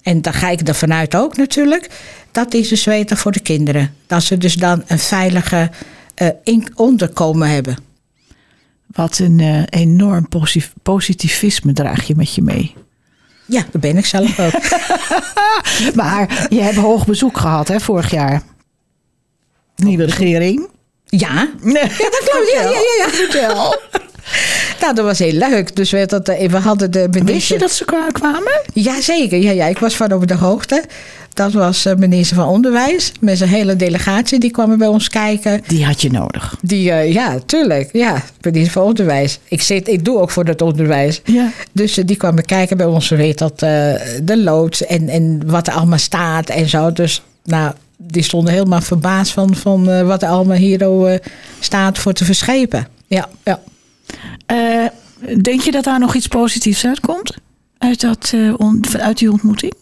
en 0.02 0.22
daar 0.22 0.34
ga 0.34 0.50
ik 0.50 0.68
er 0.68 0.76
vanuit 0.76 1.16
ook 1.16 1.38
natuurlijk, 1.38 1.90
dat 2.32 2.54
is 2.54 2.68
dus 2.68 2.84
weten 2.84 3.18
voor 3.18 3.32
de 3.32 3.40
kinderen. 3.40 3.96
Dat 4.08 4.24
ze 4.24 4.38
dus 4.38 4.56
dan 4.56 4.84
een 4.88 5.00
veilige 5.00 5.70
eh, 6.16 6.28
onderkomen 6.76 7.50
hebben. 7.50 7.78
Wat 8.88 9.20
een 9.20 9.40
eh, 9.40 9.82
enorm 9.82 10.28
posi- 10.28 10.72
positivisme 10.84 11.74
draag 11.74 12.04
je 12.08 12.16
met 12.16 12.36
je 12.36 12.42
mee. 12.42 12.74
Ja, 13.46 13.64
dat 13.72 13.82
ben 13.82 13.98
ik 13.98 14.06
zelf 14.06 14.40
ook. 14.40 14.54
Maar 15.96 16.48
je 16.50 16.62
hebt 16.62 16.76
hoog 16.76 17.06
bezoek 17.06 17.38
gehad 17.38 17.68
hè, 17.68 17.80
vorig 17.80 18.12
jaar. 18.12 18.42
Nieuwe 19.76 20.06
regering. 20.06 20.68
ja, 21.06 21.50
Nee, 21.62 21.88
dat 21.88 22.22
klopt. 22.26 22.52
Ja, 22.54 22.62
ja, 22.62 23.08
ja, 23.32 23.40
ja. 23.40 23.78
Nou, 24.82 24.94
dat 24.94 25.06
was 25.06 25.20
heel 25.20 25.34
leuk. 25.34 25.76
Dus 25.76 25.92
weet 25.92 26.10
dat, 26.10 26.30
eh, 26.30 26.50
we 26.50 26.58
hadden 26.58 26.92
de 26.92 27.00
Wist 27.00 27.14
je 27.18 27.24
minister... 27.24 27.60
dat 27.60 27.72
ze 27.72 27.86
kwa- 27.86 28.12
kwamen? 28.12 28.62
Jazeker, 28.74 29.38
ja, 29.42 29.52
ja, 29.52 29.66
ik 29.66 29.78
was 29.78 29.96
van 29.96 30.14
op 30.14 30.28
de 30.28 30.36
hoogte. 30.36 30.84
Dat 31.34 31.54
was 31.54 31.86
eh, 31.86 31.96
minister 31.96 32.36
van 32.36 32.48
Onderwijs. 32.48 33.12
Met 33.20 33.38
zijn 33.38 33.50
hele 33.50 33.76
delegatie, 33.76 34.40
die 34.40 34.52
kwamen 34.52 34.78
bij 34.78 34.88
ons 34.88 35.08
kijken. 35.10 35.62
Die 35.68 35.86
had 35.86 36.02
je 36.02 36.12
nodig. 36.12 36.56
Die, 36.62 36.92
eh, 36.92 37.14
ja, 37.14 37.40
tuurlijk. 37.46 37.90
Ja, 37.94 38.22
minister 38.42 38.72
van 38.72 38.84
Onderwijs. 38.84 39.40
Ik, 39.48 39.62
zit, 39.62 39.88
ik 39.88 40.06
doe 40.06 40.20
ook 40.20 40.32
voor 40.32 40.46
het 40.46 40.62
onderwijs. 40.62 41.22
Ja. 41.26 41.50
Dus 41.72 41.94
die 41.94 42.16
kwamen 42.16 42.46
kijken 42.46 42.78
bij 42.78 42.86
ons. 42.86 43.10
Weet 43.10 43.38
dat 43.38 43.60
de 43.60 44.42
loods 44.44 44.86
en, 44.86 45.10
en 45.10 45.42
wat 45.46 45.68
er 45.68 45.74
allemaal 45.74 45.98
staat 45.98 46.50
en 46.50 46.70
zo. 46.70 46.92
Dus 46.94 47.22
nou, 47.44 47.72
die 47.98 48.24
stonden 48.24 48.54
helemaal 48.54 48.82
verbaasd 48.82 49.32
van, 49.32 49.56
van 49.56 50.06
wat 50.06 50.22
er 50.22 50.30
allemaal 50.30 50.58
hier 50.58 51.20
staat 51.60 51.98
voor 51.98 52.14
te 52.14 52.26
verschepen. 52.26 52.88
Ja, 53.08 53.30
ja. 53.44 53.60
Eh, 54.46 54.86
denk 55.42 55.62
je 55.62 55.72
dat 55.72 55.84
daar 55.84 56.00
nog 56.00 56.16
iets 56.16 56.28
positiefs 56.28 56.86
uitkomt? 56.86 57.36
Uit, 57.78 58.02
dat, 58.02 58.34
on- 58.58 58.84
uit 58.98 59.18
die 59.18 59.32
ontmoeting? 59.32 59.74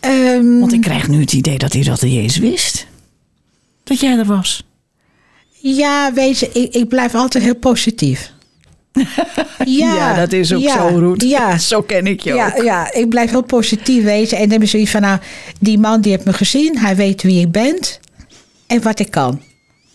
Ehm, 0.00 0.58
Want 0.58 0.72
ik 0.72 0.80
krijg 0.80 1.08
nu 1.08 1.20
het 1.20 1.32
idee 1.32 1.58
dat 1.58 1.72
hij 1.72 1.82
dat 1.82 2.02
niet 2.02 2.18
eens 2.18 2.36
wist. 2.38 2.86
Dat 3.84 4.00
jij 4.00 4.18
er 4.18 4.24
was. 4.24 4.64
Ja, 5.50 6.12
weet 6.12 6.38
je, 6.38 6.50
ik, 6.52 6.74
ik 6.74 6.88
blijf 6.88 7.14
altijd 7.14 7.44
heel 7.44 7.56
positief. 7.56 8.32
Ja, 9.64 10.14
dat 10.14 10.32
is 10.32 10.52
ook 10.52 10.60
ja, 10.62 10.88
zo, 10.88 10.98
Roet. 10.98 11.22
Ja, 11.22 11.58
Zo 11.72 11.82
ken 11.82 12.06
ik 12.06 12.20
je 12.20 12.34
ja, 12.34 12.52
ook. 12.56 12.62
ja, 12.64 12.92
ik 12.92 13.08
blijf 13.08 13.30
heel 13.30 13.42
positief 13.42 14.02
wezen. 14.04 14.36
En 14.36 14.42
dan 14.42 14.52
heb 14.52 14.60
je 14.62 14.66
zoiets 14.68 14.90
van, 14.90 15.00
nou, 15.00 15.18
die 15.60 15.78
man 15.78 16.00
die 16.00 16.12
heeft 16.12 16.24
me 16.24 16.32
gezien. 16.32 16.78
Hij 16.78 16.96
weet 16.96 17.22
wie 17.22 17.40
ik 17.40 17.50
ben 17.52 17.78
en 18.66 18.82
wat 18.82 18.98
ik 18.98 19.10
kan. 19.10 19.40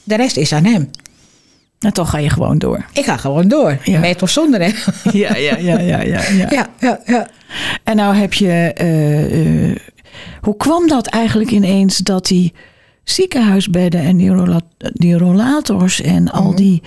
De 0.04 0.16
rest 0.16 0.38
is 0.38 0.52
aan 0.54 0.66
hem. 0.66 0.90
En 1.80 1.94
toch 1.94 2.10
ga 2.10 2.18
je 2.18 2.30
gewoon 2.30 2.58
door. 2.58 2.86
Ik 2.94 3.06
ga 3.06 3.18
gewoon 3.18 3.48
door. 3.48 3.78
Ja. 3.84 4.00
Met 4.00 4.22
of 4.22 4.30
zonder 4.30 4.62
hem. 4.62 4.74
Ja, 5.22 5.36
ja, 5.36 5.58
ja, 5.58 5.80
ja, 5.80 6.02
ja. 6.02 6.22
ja. 6.30 6.48
Ja, 6.50 6.68
ja, 6.80 7.00
ja. 7.06 7.28
En 7.84 7.96
nou 7.96 8.16
heb 8.16 8.34
je. 8.34 8.50
eh, 8.76 9.70
eh, 9.70 9.76
hoe 10.42 10.58
kwam 10.58 10.88
dat 10.88 11.08
eigenlijk 11.08 11.52
ineens 11.52 11.98
dat 11.98 12.26
die 12.28 12.54
ziekenhuisbedden 13.04 14.02
en 14.02 14.18
die, 14.18 14.30
rolla- 14.30 14.62
die 14.78 15.18
rollators 15.18 16.02
en 16.02 16.32
al 16.32 16.56
die 16.56 16.82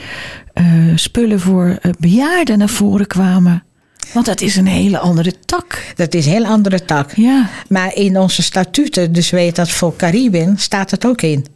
eh, 0.52 0.64
spullen 0.94 1.40
voor 1.40 1.78
bejaarden 1.98 2.58
naar 2.58 2.68
voren 2.68 3.06
kwamen? 3.06 3.62
Want 4.12 4.26
dat 4.26 4.40
is 4.40 4.56
een 4.56 4.66
hele 4.66 4.98
andere 4.98 5.32
tak. 5.46 5.92
Dat 5.96 6.14
is 6.14 6.26
een 6.26 6.32
heel 6.32 6.46
andere 6.46 6.84
tak. 6.84 7.12
Ja. 7.16 7.48
Maar 7.68 7.94
in 7.94 8.18
onze 8.18 8.42
statuten, 8.42 9.12
dus 9.12 9.30
weet 9.30 9.56
dat 9.56 9.70
voor 9.70 9.96
Caribbean, 9.96 10.58
staat 10.58 10.90
het 10.90 11.06
ook 11.06 11.22
in. 11.22 11.46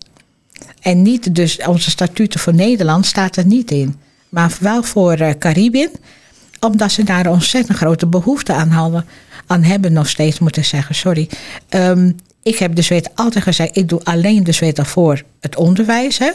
En 0.80 1.02
niet 1.02 1.34
dus 1.34 1.58
onze 1.66 1.90
statuten 1.90 2.40
voor 2.40 2.54
Nederland 2.54 3.06
staat 3.06 3.36
het 3.36 3.46
niet 3.46 3.70
in. 3.70 3.96
Maar 4.28 4.56
wel 4.60 4.82
voor 4.82 5.12
eh, 5.12 5.30
Caribbean, 5.38 5.90
omdat 6.60 6.92
ze 6.92 7.02
daar 7.02 7.26
ontzettend 7.26 7.76
grote 7.76 8.06
behoefte 8.06 8.52
aan 8.52 8.68
hadden. 8.68 9.06
Aan 9.46 9.62
hebben 9.62 9.92
nog 9.92 10.08
steeds, 10.08 10.38
moet 10.38 10.56
ik 10.56 10.64
zeggen, 10.64 10.94
sorry. 10.94 11.28
Ehm, 11.68 12.12
ik 12.42 12.58
heb 12.58 12.74
dus 12.74 12.88
weet 12.88 13.10
altijd 13.14 13.44
gezegd, 13.44 13.76
ik 13.76 13.88
doe 13.88 14.04
alleen 14.04 14.44
dus 14.44 14.58
weet 14.58 14.80
voor 14.82 15.22
het 15.40 15.56
onderwijs. 15.56 16.18
Hè? 16.18 16.30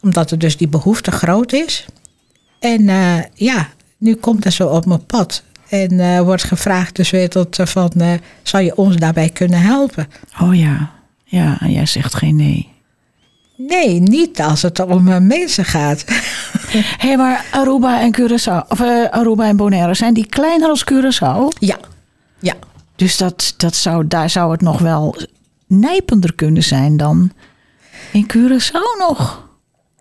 Omdat 0.00 0.30
er 0.30 0.38
dus 0.38 0.56
die 0.56 0.68
behoefte 0.68 1.10
groot 1.10 1.52
is. 1.52 1.84
En 2.60 2.88
eh, 2.88 3.18
ja, 3.34 3.68
nu 3.98 4.14
komt 4.14 4.42
dat 4.42 4.52
zo 4.52 4.68
op 4.68 4.86
mijn 4.86 5.06
pad. 5.06 5.42
En 5.68 6.00
eh, 6.00 6.20
wordt 6.20 6.42
gevraagd 6.42 6.96
dus 6.96 7.10
weer 7.10 7.30
van, 7.50 7.92
zou 8.42 8.64
je 8.64 8.76
ons 8.76 8.96
daarbij 8.96 9.28
kunnen 9.28 9.60
helpen? 9.60 10.08
Oh 10.40 10.56
ja. 10.56 10.90
Ja, 11.24 11.60
en 11.60 11.72
jij 11.72 11.86
zegt 11.86 12.14
geen 12.14 12.36
nee. 12.36 12.73
Nee, 13.66 14.00
niet 14.00 14.40
als 14.40 14.62
het 14.62 14.80
om 14.80 15.08
eh, 15.08 15.18
mensen 15.18 15.64
gaat. 15.64 16.04
Hé, 16.74 16.80
hey, 16.98 17.16
maar 17.16 17.44
Aruba 17.50 18.00
en 18.00 18.16
Curaçao, 18.20 18.68
of 18.68 18.80
eh, 18.80 19.10
Aruba 19.10 19.44
en 19.44 19.56
Bonaire, 19.56 19.94
zijn 19.94 20.14
die 20.14 20.26
kleiner 20.26 20.68
als 20.68 20.84
Curaçao? 20.92 21.58
ja, 21.58 21.78
ja. 22.38 22.54
Dus 22.96 23.16
dat, 23.16 23.54
dat 23.56 23.74
zou, 23.74 24.06
daar 24.06 24.30
zou 24.30 24.52
het 24.52 24.60
nog 24.60 24.78
wel 24.78 25.16
nijpender 25.66 26.34
kunnen 26.34 26.62
zijn 26.62 26.96
dan 26.96 27.32
in 28.12 28.26
Curaçao 28.32 28.98
nog. 28.98 29.43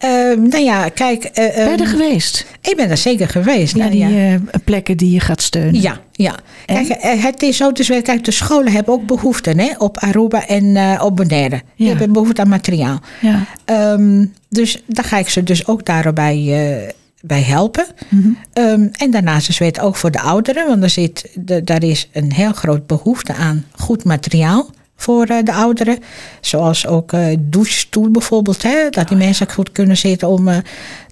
Ehm, 0.03 0.47
nou 0.47 0.63
ja, 0.63 0.89
kijk. 0.89 1.23
eh, 1.23 1.33
Ben 1.33 1.63
je 1.63 1.69
ehm, 1.71 1.79
er 1.81 1.87
geweest? 1.87 2.45
ik 2.61 2.73
ben 2.75 2.89
er 2.89 2.97
zeker 2.97 3.27
geweest. 3.27 3.75
Naar 3.75 3.89
die 3.91 4.03
eh, 4.03 4.33
plekken 4.63 4.97
die 4.97 5.11
je 5.11 5.19
gaat 5.19 5.41
steunen. 5.41 5.81
Ja, 5.81 5.99
ja. 6.11 6.35
En? 6.65 6.87
Kijk, 6.87 6.99
eh, 7.01 7.23
het 7.23 7.41
is 7.43 7.57
zo, 7.57 7.71
dus 7.71 7.87
kijk, 7.87 8.23
de 8.23 8.31
scholen 8.31 8.71
hebben 8.73 8.93
ook 8.93 9.05
behoeften 9.05 9.59
hè, 9.59 9.69
op 9.77 9.97
Aruba 9.97 10.47
en 10.47 11.01
op 11.01 11.15
Bonaire. 11.15 11.61
Die 11.75 11.85
Ja. 11.87 11.89
hebben 11.89 12.13
behoefte 12.13 12.41
aan 12.41 12.49
materiaal. 12.49 12.99
Ja. 13.21 13.45
Ehm, 13.65 14.25
dus 14.49 14.83
daar 14.85 15.05
ga 15.05 15.17
ik 15.17 15.29
ze 15.29 15.43
dus 15.43 15.67
ook 15.67 15.85
daarbij 15.85 16.93
bij 17.21 17.41
helpen. 17.41 17.85
Mhm. 18.09 18.27
Ehm, 18.53 18.87
en 18.91 19.11
daarnaast 19.11 19.49
is 19.49 19.59
het 19.59 19.79
ook 19.79 19.95
voor 19.95 20.11
de 20.11 20.19
ouderen, 20.21 20.67
want 20.67 20.83
er 20.83 20.89
zit, 20.89 21.29
de, 21.35 21.63
daar 21.63 21.83
is 21.83 22.09
een 22.13 22.33
heel 22.33 22.51
groot 22.53 22.87
behoefte 22.87 23.33
aan 23.33 23.65
goed 23.71 24.03
materiaal 24.03 24.69
voor 25.03 25.25
eh, 25.25 25.43
de 25.43 25.53
ouderen. 25.53 25.99
Zoals 26.41 26.87
ook 26.87 27.11
eh 27.13 27.35
douchestoel 27.39 28.09
bijvoorbeeld, 28.11 28.63
hè, 28.63 28.89
dat 28.89 29.07
die 29.07 29.17
mensen 29.17 29.51
goed 29.51 29.71
kunnen 29.71 29.97
zitten 29.97 30.27
om... 30.27 30.47
eh, 30.47 30.57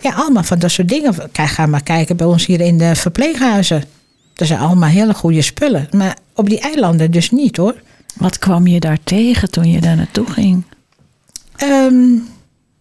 ja, 0.01 0.13
allemaal 0.13 0.43
van 0.43 0.59
dat 0.59 0.71
soort 0.71 0.89
dingen. 0.89 1.15
Kijk, 1.31 1.49
ga 1.49 1.65
maar 1.65 1.83
kijken 1.83 2.17
bij 2.17 2.25
ons 2.27 2.45
hier 2.45 2.61
in 2.61 2.77
de 2.77 2.95
verpleeghuizen. 2.95 3.83
Dat 4.33 4.47
zijn 4.47 4.59
allemaal 4.59 4.89
hele 4.89 5.13
goede 5.13 5.41
spullen. 5.41 5.87
Maar 5.91 6.17
op 6.35 6.49
die 6.49 6.59
eilanden 6.59 7.11
dus 7.11 7.31
niet 7.31 7.57
hoor. 7.57 7.81
Wat 8.15 8.37
kwam 8.39 8.67
je 8.67 8.79
daar 8.79 8.97
tegen 9.03 9.51
toen 9.51 9.69
je 9.71 9.81
daar 9.81 9.95
naartoe 9.95 10.31
ging? 10.31 10.63
Ehm, 11.55 12.17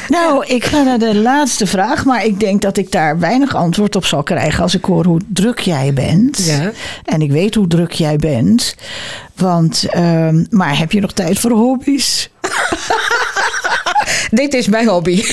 Nou, 0.08 0.46
ik 0.46 0.64
ga 0.64 0.82
naar 0.82 0.98
de 0.98 1.14
laatste 1.14 1.66
vraag, 1.66 2.04
maar 2.04 2.24
ik 2.24 2.40
denk 2.40 2.62
dat 2.62 2.76
ik 2.76 2.92
daar 2.92 3.18
weinig 3.18 3.54
antwoord 3.54 3.96
op 3.96 4.04
zal 4.04 4.22
krijgen 4.22 4.62
als 4.62 4.74
ik 4.74 4.84
hoor 4.84 5.04
hoe 5.04 5.20
druk 5.26 5.58
jij 5.58 5.92
bent. 5.92 6.44
Ja. 6.44 6.70
En 7.04 7.22
ik 7.22 7.30
weet 7.30 7.54
hoe 7.54 7.66
druk 7.66 7.92
jij 7.92 8.16
bent. 8.16 8.74
Want, 9.34 9.84
ehm, 9.90 10.44
maar 10.50 10.78
heb 10.78 10.92
je 10.92 11.00
nog 11.00 11.12
tijd 11.12 11.38
voor 11.38 11.50
hobby's? 11.50 12.30
Dit 14.30 14.54
is 14.54 14.68
mijn 14.68 14.88
hobby. 14.88 15.24